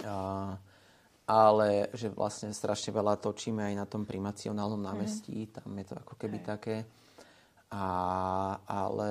A, 0.09 0.57
ale 1.29 1.93
že 1.93 2.09
vlastne 2.09 2.57
strašne 2.57 2.97
veľa 2.97 3.21
točíme 3.21 3.61
aj 3.61 3.75
na 3.77 3.85
tom 3.85 4.09
primacionálnom 4.09 4.81
mhm. 4.81 4.89
námestí, 4.89 5.45
mm. 5.45 5.51
tam 5.61 5.69
je 5.77 5.85
to 5.85 5.95
ako 6.01 6.15
keby 6.17 6.41
aj. 6.41 6.47
také. 6.49 6.77
A, 7.73 7.85
ale 8.69 9.11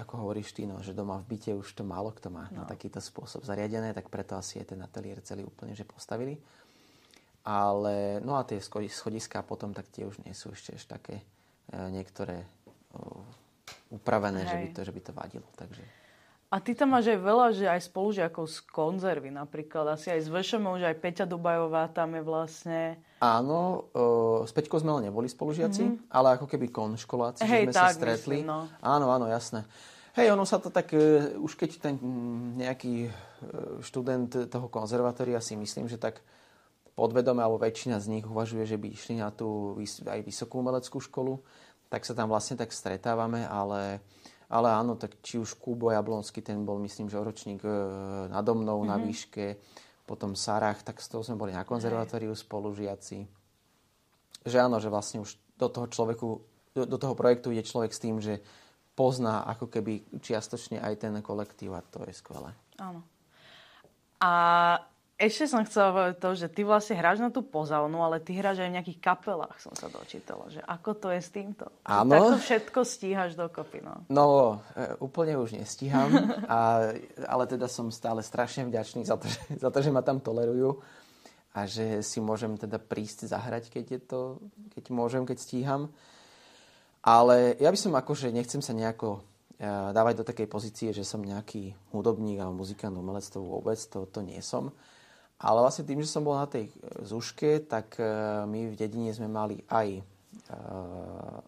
ako 0.00 0.24
hovoríš 0.24 0.56
ty, 0.56 0.64
no, 0.64 0.80
že 0.80 0.96
doma 0.96 1.20
v 1.20 1.36
byte 1.36 1.52
už 1.52 1.68
to 1.76 1.84
málo 1.84 2.08
kto 2.16 2.32
má 2.32 2.48
no. 2.48 2.60
na 2.60 2.62
takýto 2.64 3.04
spôsob 3.04 3.44
zariadené, 3.44 3.92
tak 3.92 4.08
preto 4.08 4.32
asi 4.32 4.60
je 4.60 4.72
ten 4.72 4.80
ateliér 4.80 5.20
celý 5.20 5.44
úplne 5.44 5.76
že 5.76 5.84
postavili. 5.84 6.40
Ale, 7.44 8.20
no 8.20 8.36
a 8.36 8.44
tie 8.44 8.60
schodiská 8.60 9.40
potom, 9.40 9.72
tak 9.72 9.88
tie 9.88 10.04
už 10.04 10.20
nie 10.26 10.36
sú 10.36 10.52
ešte 10.52 10.76
až 10.76 10.84
také 10.84 11.24
e, 11.72 11.74
niektoré 11.88 12.44
uh, 12.92 13.24
upravené, 13.88 14.44
že 14.44 14.56
by, 14.56 14.66
to, 14.76 14.80
že 14.84 14.92
by 14.92 15.00
to 15.00 15.12
vadilo. 15.16 15.48
Takže... 15.56 15.82
A 16.48 16.64
ty 16.64 16.72
tam 16.72 16.96
máš 16.96 17.12
aj 17.12 17.20
veľa, 17.20 17.46
že 17.52 17.68
aj 17.68 17.92
spolužiakov 17.92 18.48
z 18.48 18.64
konzervy 18.72 19.28
napríklad. 19.28 19.84
Asi 19.92 20.08
aj 20.08 20.24
z 20.24 20.28
VŠM, 20.32 20.64
už 20.80 20.82
aj 20.88 20.96
Peťa 20.96 21.24
Dubajová 21.28 21.92
tam 21.92 22.16
je 22.16 22.22
vlastne. 22.24 22.80
Áno, 23.20 23.84
uh, 23.92 24.48
s 24.48 24.52
Peťkou 24.56 24.80
sme 24.80 24.96
ale 24.96 25.12
neboli 25.12 25.28
spolužiaci, 25.28 25.84
mm-hmm. 25.84 26.08
ale 26.08 26.40
ako 26.40 26.48
keby 26.48 26.72
konškoláci, 26.72 27.44
Hej, 27.44 27.68
že 27.68 27.72
sme 27.72 27.74
tak, 27.76 27.92
sa 27.92 27.96
stretli. 27.96 28.36
Myslím, 28.40 28.48
no. 28.48 28.64
Áno, 28.80 29.06
áno, 29.12 29.28
jasné. 29.28 29.68
Hej, 30.16 30.32
ono 30.32 30.48
sa 30.48 30.56
to 30.56 30.72
tak, 30.72 30.88
uh, 30.96 31.36
už 31.36 31.52
keď 31.52 31.70
ten 31.84 31.94
nejaký 32.56 33.08
uh, 33.08 33.84
študent 33.84 34.48
toho 34.48 34.72
konzervatória 34.72 35.44
si 35.44 35.52
myslím, 35.52 35.84
že 35.84 36.00
tak 36.00 36.24
podvedome, 36.98 37.38
alebo 37.38 37.62
väčšina 37.62 38.02
z 38.02 38.10
nich 38.10 38.26
uvažuje, 38.26 38.66
že 38.66 38.74
by 38.74 38.90
išli 38.90 39.22
na 39.22 39.30
tú 39.30 39.78
aj 40.02 40.20
vysokú 40.26 40.58
umeleckú 40.58 40.98
školu, 40.98 41.38
tak 41.86 42.02
sa 42.02 42.18
tam 42.18 42.26
vlastne 42.26 42.58
tak 42.58 42.74
stretávame, 42.74 43.46
ale, 43.46 44.02
ale 44.50 44.68
áno, 44.74 44.98
tak 44.98 45.22
či 45.22 45.38
už 45.38 45.54
Kubo 45.62 45.94
Jablonský, 45.94 46.42
ten 46.42 46.66
bol 46.66 46.82
myslím, 46.82 47.06
že 47.06 47.22
ročník 47.22 47.62
e, 47.62 47.70
nado 48.34 48.58
mnou 48.58 48.82
mm-hmm. 48.82 48.90
na 48.90 48.96
mhm. 48.98 49.04
výške, 49.06 49.46
potom 50.10 50.34
Sarach, 50.34 50.82
tak 50.82 50.98
z 50.98 51.06
toho 51.06 51.22
sme 51.22 51.38
boli 51.38 51.54
na 51.54 51.62
konzervatóriu 51.62 52.34
spolužiaci. 52.34 53.28
Že 54.42 54.56
áno, 54.58 54.82
že 54.82 54.90
vlastne 54.90 55.22
už 55.22 55.38
do 55.54 55.68
toho 55.70 55.86
človeku, 55.86 56.28
do, 56.74 56.82
do 56.82 56.98
toho 56.98 57.14
projektu 57.14 57.54
ide 57.54 57.62
človek 57.62 57.94
s 57.94 58.02
tým, 58.02 58.18
že 58.18 58.42
pozná 58.98 59.46
ako 59.46 59.70
keby 59.70 60.18
čiastočne 60.18 60.82
aj 60.82 61.06
ten 61.06 61.14
kolektív 61.22 61.76
a 61.76 61.84
to 61.86 62.02
je 62.08 62.16
skvelé. 62.16 62.50
Áno. 62.82 63.06
A 64.18 64.32
ešte 65.18 65.50
som 65.50 65.66
chcela 65.66 65.90
povedať 65.90 66.16
to, 66.22 66.30
že 66.38 66.46
ty 66.46 66.62
vlastne 66.62 66.94
hráš 66.94 67.18
na 67.18 67.34
tú 67.34 67.42
pozavnu, 67.42 67.98
ale 68.06 68.22
ty 68.22 68.38
hráš 68.38 68.62
aj 68.62 68.70
v 68.70 68.76
nejakých 68.78 68.98
kapelách, 69.02 69.58
som 69.58 69.74
sa 69.74 69.90
dočítala. 69.90 70.46
Že 70.46 70.62
ako 70.62 70.90
to 70.94 71.08
je 71.10 71.20
s 71.20 71.30
týmto? 71.34 71.66
Áno. 71.82 72.14
Takto 72.14 72.38
všetko 72.38 72.78
stíhaš 72.86 73.34
dokopy, 73.34 73.82
no. 73.82 74.06
No, 74.06 74.26
e, 74.78 74.94
úplne 75.02 75.34
už 75.34 75.58
nestíham, 75.58 76.14
a, 76.46 76.94
ale 77.26 77.44
teda 77.50 77.66
som 77.66 77.90
stále 77.90 78.22
strašne 78.22 78.70
vďačný 78.70 79.02
za 79.10 79.18
to, 79.18 79.26
že, 79.26 79.42
za 79.58 79.74
to, 79.74 79.78
že 79.82 79.90
ma 79.90 80.06
tam 80.06 80.22
tolerujú 80.22 80.78
a 81.50 81.66
že 81.66 82.06
si 82.06 82.22
môžem 82.22 82.54
teda 82.54 82.78
prísť 82.78 83.26
zahrať, 83.26 83.74
keď 83.74 83.84
je 83.90 84.00
to, 84.06 84.20
keď 84.78 84.84
môžem, 84.94 85.26
keď 85.26 85.42
stíham. 85.42 85.90
Ale 87.02 87.58
ja 87.58 87.74
by 87.74 87.78
som 87.78 87.90
akože, 87.98 88.30
nechcem 88.30 88.62
sa 88.62 88.70
nejako 88.70 89.18
e, 89.58 89.66
dávať 89.66 90.22
do 90.22 90.24
takej 90.30 90.46
pozície, 90.46 90.88
že 90.94 91.02
som 91.02 91.18
nejaký 91.18 91.74
hudobník 91.90 92.38
alebo 92.38 92.62
muzikant, 92.62 92.94
umelec, 92.94 93.26
to 93.26 93.42
vôbec, 93.42 93.82
to, 93.90 94.06
to 94.06 94.22
nie 94.22 94.38
som. 94.38 94.70
Ale 95.38 95.62
vlastne 95.62 95.86
tým, 95.86 96.02
že 96.02 96.10
som 96.10 96.26
bol 96.26 96.34
na 96.34 96.50
tej 96.50 96.66
e, 96.66 96.72
zúške, 97.06 97.62
tak 97.70 97.94
e, 97.98 98.04
my 98.42 98.74
v 98.74 98.78
dedine 98.78 99.14
sme 99.14 99.30
mali 99.30 99.62
aj 99.70 100.02
uh, 100.50 101.40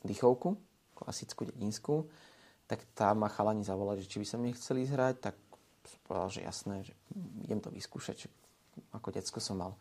dýchovku, 0.00 0.56
klasickú 0.96 1.44
dedinskú, 1.44 2.08
tak 2.64 2.84
tam 2.96 3.24
ma 3.24 3.28
chalani 3.28 3.64
zavolali, 3.64 4.00
že 4.00 4.10
či 4.10 4.20
by 4.20 4.26
som 4.26 4.40
nechceli 4.44 4.88
hrať, 4.88 5.14
tak 5.20 5.36
som 5.84 5.98
povedal, 6.04 6.28
že 6.32 6.40
jasné, 6.44 6.76
že 6.84 6.92
idem 7.44 7.60
to 7.60 7.72
vyskúšať. 7.72 8.28
Ako 8.94 9.12
decko 9.12 9.40
som 9.40 9.60
mal 9.60 9.72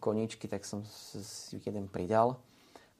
koníčky, 0.00 0.50
tak 0.50 0.66
som 0.66 0.82
si 0.88 1.60
jeden 1.62 1.86
pridal. 1.86 2.40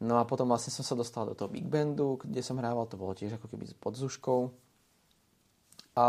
No 0.03 0.19
a 0.21 0.27
potom 0.27 0.51
vlastne 0.51 0.75
som 0.75 0.85
sa 0.85 0.99
dostal 0.99 1.25
do 1.27 1.35
toho 1.35 1.51
big 1.51 1.65
bandu, 1.65 2.21
kde 2.21 2.43
som 2.45 2.59
hrával, 2.59 2.87
to 2.87 3.01
bolo 3.01 3.17
tiež 3.17 3.39
ako 3.39 3.47
keby 3.51 3.65
pod 3.79 3.95
zúškou. 3.97 4.53
A 5.95 6.07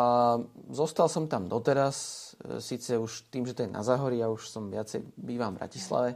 zostal 0.74 1.06
som 1.06 1.30
tam 1.30 1.46
doteraz, 1.46 1.98
e, 2.42 2.58
síce 2.58 2.98
už 2.98 3.30
tým, 3.30 3.46
že 3.46 3.54
to 3.54 3.64
je 3.64 3.70
na 3.70 3.86
Zahori, 3.86 4.18
ja 4.18 4.34
už 4.34 4.50
som 4.50 4.74
viacej 4.74 5.06
bývam 5.14 5.54
v 5.54 5.62
Bratislave, 5.62 6.10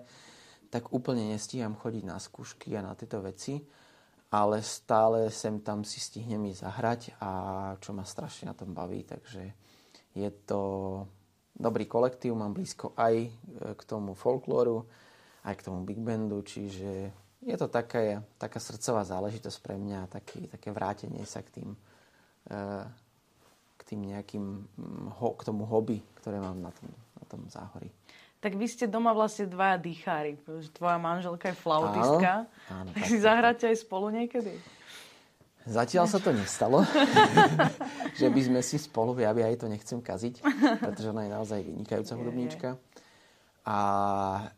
tak 0.73 0.89
úplne 0.89 1.29
nestíham 1.29 1.77
chodiť 1.77 2.03
na 2.05 2.17
skúšky 2.17 2.73
a 2.77 2.81
na 2.81 2.97
tieto 2.97 3.21
veci, 3.21 3.61
ale 4.33 4.65
stále 4.65 5.29
sem 5.29 5.61
tam 5.61 5.85
si 5.85 6.01
stihnem 6.01 6.49
ísť 6.49 6.61
zahrať 6.65 7.01
a 7.21 7.31
čo 7.77 7.93
ma 7.93 8.05
strašne 8.05 8.49
na 8.49 8.57
tom 8.57 8.73
baví, 8.73 9.05
takže 9.05 9.53
je 10.17 10.29
to 10.49 10.61
dobrý 11.53 11.85
kolektív, 11.85 12.33
mám 12.33 12.57
blízko 12.57 12.97
aj 12.97 13.15
e, 13.21 13.29
k 13.77 13.81
tomu 13.85 14.17
folklóru, 14.17 14.89
aj 15.45 15.53
k 15.61 15.65
tomu 15.69 15.85
big 15.85 16.01
bandu, 16.01 16.41
čiže 16.41 17.13
je 17.45 17.55
to 17.55 17.69
taká, 17.69 18.25
taká 18.41 18.57
srdcová 18.57 19.05
záležitosť 19.05 19.57
pre 19.61 19.77
mňa, 19.77 20.09
taký, 20.09 20.49
také 20.49 20.73
vrátenie 20.75 21.23
sa 21.23 21.39
k 21.39 21.55
tým 21.55 21.69
uh, 21.71 22.83
tým 23.89 24.05
nejakým, 24.05 24.45
mm, 24.77 25.17
k 25.17 25.41
tomu 25.41 25.65
hobby, 25.65 26.05
ktoré 26.21 26.37
mám 26.37 26.61
na 26.61 26.69
tom, 26.69 26.93
na 26.93 27.25
tom 27.25 27.41
záhorí. 27.49 27.89
Tak 28.39 28.55
vy 28.55 28.69
ste 28.69 28.85
doma 28.87 29.11
vlastne 29.11 29.49
dvaja 29.49 29.81
dýchári. 29.81 30.39
Tvoja 30.71 30.95
manželka 30.95 31.51
je 31.51 31.57
flautistka. 31.57 32.47
Áno, 32.71 32.87
áno, 32.87 32.89
tak 32.95 33.03
si 33.09 33.17
zahráte 33.19 33.67
aj 33.67 33.83
spolu 33.83 34.13
niekedy? 34.13 34.55
Zatiaľ 35.67 36.07
sa 36.07 36.23
to 36.23 36.31
nestalo, 36.31 36.87
že 38.19 38.31
by 38.31 38.41
sme 38.41 38.61
si 38.63 38.79
spolu, 38.79 39.11
ja 39.19 39.35
by 39.35 39.43
aj 39.43 39.55
to 39.59 39.67
nechcem 39.67 39.99
kaziť, 39.99 40.39
pretože 40.79 41.11
ona 41.11 41.27
je 41.27 41.35
naozaj 41.35 41.59
vynikajúca 41.61 42.13
hudobníčka. 42.15 42.69
A, 43.67 43.81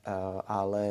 e, 0.05 0.15
ale, 0.45 0.87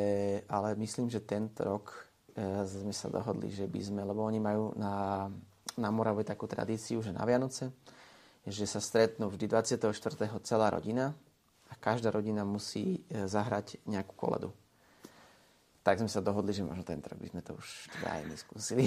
ale 0.50 0.68
myslím, 0.82 1.08
že 1.08 1.22
tento 1.22 1.62
rok 1.62 2.10
e, 2.34 2.66
sme 2.66 2.90
sa 2.92 3.06
dohodli, 3.06 3.54
že 3.54 3.70
by 3.70 3.80
sme, 3.80 4.02
lebo 4.02 4.26
oni 4.26 4.42
majú 4.42 4.74
na, 4.74 5.24
na 5.78 5.88
Morave 5.94 6.26
takú 6.26 6.50
tradíciu, 6.50 7.00
že 7.00 7.14
na 7.14 7.22
Vianoce 7.22 7.70
že 8.46 8.64
sa 8.64 8.80
stretnú 8.80 9.28
vždy 9.28 9.46
24. 9.48 9.92
celá 10.44 10.66
rodina 10.72 11.12
a 11.68 11.74
každá 11.76 12.10
rodina 12.10 12.42
musí 12.42 13.04
e, 13.06 13.28
zahrať 13.28 13.78
nejakú 13.84 14.16
koledu. 14.16 14.50
Tak 15.80 16.00
sme 16.00 16.10
sa 16.12 16.20
dohodli, 16.20 16.52
že 16.52 16.66
možno 16.66 16.84
tento 16.84 17.08
rok 17.08 17.20
by 17.20 17.28
sme 17.30 17.42
to 17.44 17.52
už 17.56 17.68
teda 17.96 18.08
aj 18.20 18.22
my 18.28 18.36
skúsili 18.36 18.84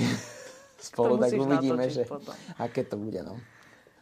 spolu, 0.89 1.15
tak 1.17 1.31
uvidíme, 1.33 1.85
že 1.89 2.03
potom. 2.03 2.35
aké 2.59 2.83
to 2.83 2.99
bude. 2.99 3.21
No. 3.23 3.39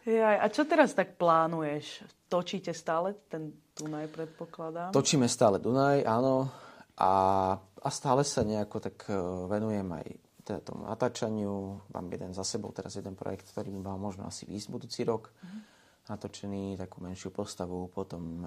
Jaj, 0.02 0.36
a 0.42 0.46
čo 0.50 0.66
teraz 0.66 0.98
tak 0.98 1.14
plánuješ? 1.14 2.02
Točíte 2.26 2.74
stále 2.74 3.14
ten 3.30 3.54
Dunaj, 3.72 4.10
predpokladám? 4.10 4.90
Točíme 4.90 5.30
stále 5.30 5.62
Dunaj, 5.62 6.02
áno. 6.02 6.50
A, 6.98 7.12
a 7.56 7.88
stále 7.88 8.26
sa 8.26 8.42
nejako 8.44 8.82
tak 8.82 9.08
e, 9.08 9.16
venujem 9.48 9.86
aj 9.88 10.06
teda 10.42 10.60
tomu 10.60 10.84
natáčaniu. 10.86 11.78
Mám 11.94 12.06
jeden 12.10 12.30
za 12.34 12.42
sebou, 12.42 12.74
teraz 12.74 12.98
jeden 12.98 13.14
projekt, 13.14 13.46
ktorý 13.50 13.70
by 13.78 13.80
mal 13.80 13.96
možno 13.98 14.26
asi 14.26 14.46
výjsť 14.46 14.68
budúci 14.68 15.06
rok. 15.06 15.30
Mm. 15.42 15.60
Natočený, 16.02 16.64
takú 16.74 16.98
menšiu 16.98 17.30
postavu. 17.30 17.86
Potom 17.86 18.42
e, 18.42 18.46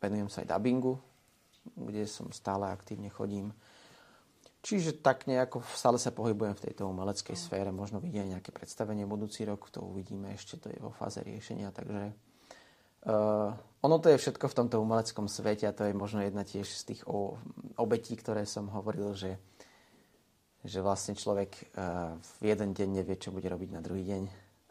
venujem 0.00 0.28
sa 0.32 0.40
aj 0.40 0.48
dubbingu, 0.56 0.96
kde 1.76 2.08
som 2.08 2.32
stále 2.32 2.72
aktívne 2.72 3.12
chodím. 3.12 3.52
Čiže 4.64 4.98
tak 5.04 5.30
nejako 5.30 5.62
stále 5.70 6.02
sa 6.02 6.10
pohybujem 6.10 6.56
v 6.56 6.64
tejto 6.70 6.88
umeleckej 6.88 7.36
mm. 7.36 7.42
sfére. 7.44 7.70
Možno 7.70 8.00
vidia 8.00 8.24
nejaké 8.24 8.48
predstavenie 8.50 9.04
budúci 9.04 9.44
rok, 9.44 9.68
to 9.68 9.84
uvidíme, 9.84 10.32
ešte 10.32 10.56
to 10.56 10.72
je 10.72 10.80
vo 10.80 10.90
fáze 10.96 11.20
riešenia. 11.20 11.70
Takže 11.70 12.02
uh, 13.06 13.52
ono 13.84 13.96
to 14.02 14.10
je 14.10 14.18
všetko 14.18 14.50
v 14.50 14.56
tomto 14.58 14.76
umeleckom 14.82 15.30
svete 15.30 15.68
a 15.68 15.76
to 15.76 15.86
je 15.86 15.94
možno 15.94 16.24
jedna 16.24 16.42
tiež 16.42 16.66
z 16.66 16.82
tých 16.88 17.02
o, 17.06 17.38
obetí, 17.78 18.18
ktoré 18.18 18.42
som 18.48 18.66
hovoril, 18.72 19.14
že 19.14 19.38
že 20.68 20.84
vlastne 20.84 21.16
človek 21.16 21.50
eh, 21.50 22.14
v 22.40 22.42
jeden 22.44 22.76
deň 22.76 22.88
nevie, 23.02 23.16
čo 23.16 23.32
bude 23.32 23.48
robiť 23.48 23.70
na 23.72 23.80
druhý 23.80 24.04
deň 24.04 24.22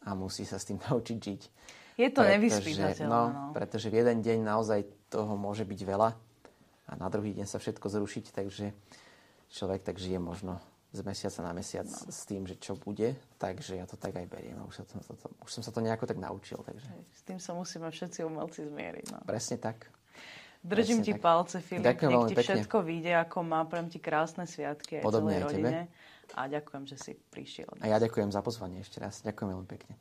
a 0.05 0.13
musí 0.13 0.45
sa 0.45 0.61
s 0.61 0.69
tým 0.69 0.77
naučiť 0.87 1.17
žiť. 1.17 1.41
Je 1.97 2.09
to 2.13 2.21
nevyspytateľné. 2.21 3.09
No, 3.09 3.21
no, 3.33 3.43
pretože 3.57 3.89
v 3.89 4.05
jeden 4.05 4.21
deň 4.21 4.45
naozaj 4.45 4.85
toho 5.09 5.33
môže 5.33 5.65
byť 5.65 5.81
veľa 5.81 6.09
a 6.87 6.91
na 6.93 7.07
druhý 7.09 7.33
deň 7.33 7.49
sa 7.49 7.57
všetko 7.57 7.89
zrušiť, 7.89 8.37
takže 8.37 8.69
človek 9.49 9.81
tak 9.81 9.97
žije 9.97 10.21
možno 10.21 10.61
z 10.93 11.03
mesiaca 11.03 11.43
na 11.43 11.51
mesiac 11.51 11.89
no. 11.89 11.97
s 12.07 12.21
tým, 12.23 12.47
že 12.47 12.55
čo 12.61 12.77
bude, 12.79 13.17
takže 13.41 13.75
ja 13.75 13.89
to 13.89 13.99
tak 13.99 14.15
aj 14.15 14.29
beriem. 14.29 14.61
Už, 14.69 14.81
sa 14.81 14.83
to, 14.87 15.01
to, 15.03 15.13
to, 15.19 15.27
už 15.43 15.51
som 15.51 15.63
sa 15.65 15.73
to 15.73 15.83
nejako 15.83 16.07
tak 16.07 16.21
naučil. 16.21 16.63
Takže... 16.63 16.87
S 17.11 17.21
tým 17.27 17.41
sa 17.43 17.51
musíme 17.57 17.91
všetci 17.91 18.23
umelci 18.23 18.63
zmieriť. 18.63 19.05
No. 19.11 19.19
Presne 19.27 19.59
tak. 19.59 19.91
Držím 20.67 20.99
ti 20.99 21.15
tak. 21.15 21.23
palce, 21.23 21.57
Filip. 21.63 21.87
Ďakujem 21.87 22.11
Nech 22.11 22.27
ti 22.27 22.35
pekne. 22.35 22.47
všetko 22.59 22.77
vyjde, 22.83 23.11
ako 23.23 23.37
má. 23.47 23.63
Prajem 23.63 23.87
ti 23.87 23.99
krásne 24.03 24.43
sviatky 24.43 24.99
aj 24.99 25.03
Podobne 25.07 25.31
celej 25.31 25.39
aj 25.39 25.45
rodine. 25.47 25.71
Tebe. 25.87 26.35
A 26.35 26.41
ďakujem, 26.51 26.83
že 26.83 26.95
si 26.99 27.11
prišiel. 27.15 27.71
A 27.79 27.87
ja 27.87 27.97
ďakujem 28.03 28.29
za 28.35 28.43
pozvanie 28.43 28.83
ešte 28.83 28.99
raz. 28.99 29.23
Ďakujem 29.23 29.47
veľmi 29.47 29.69
pekne. 29.71 29.95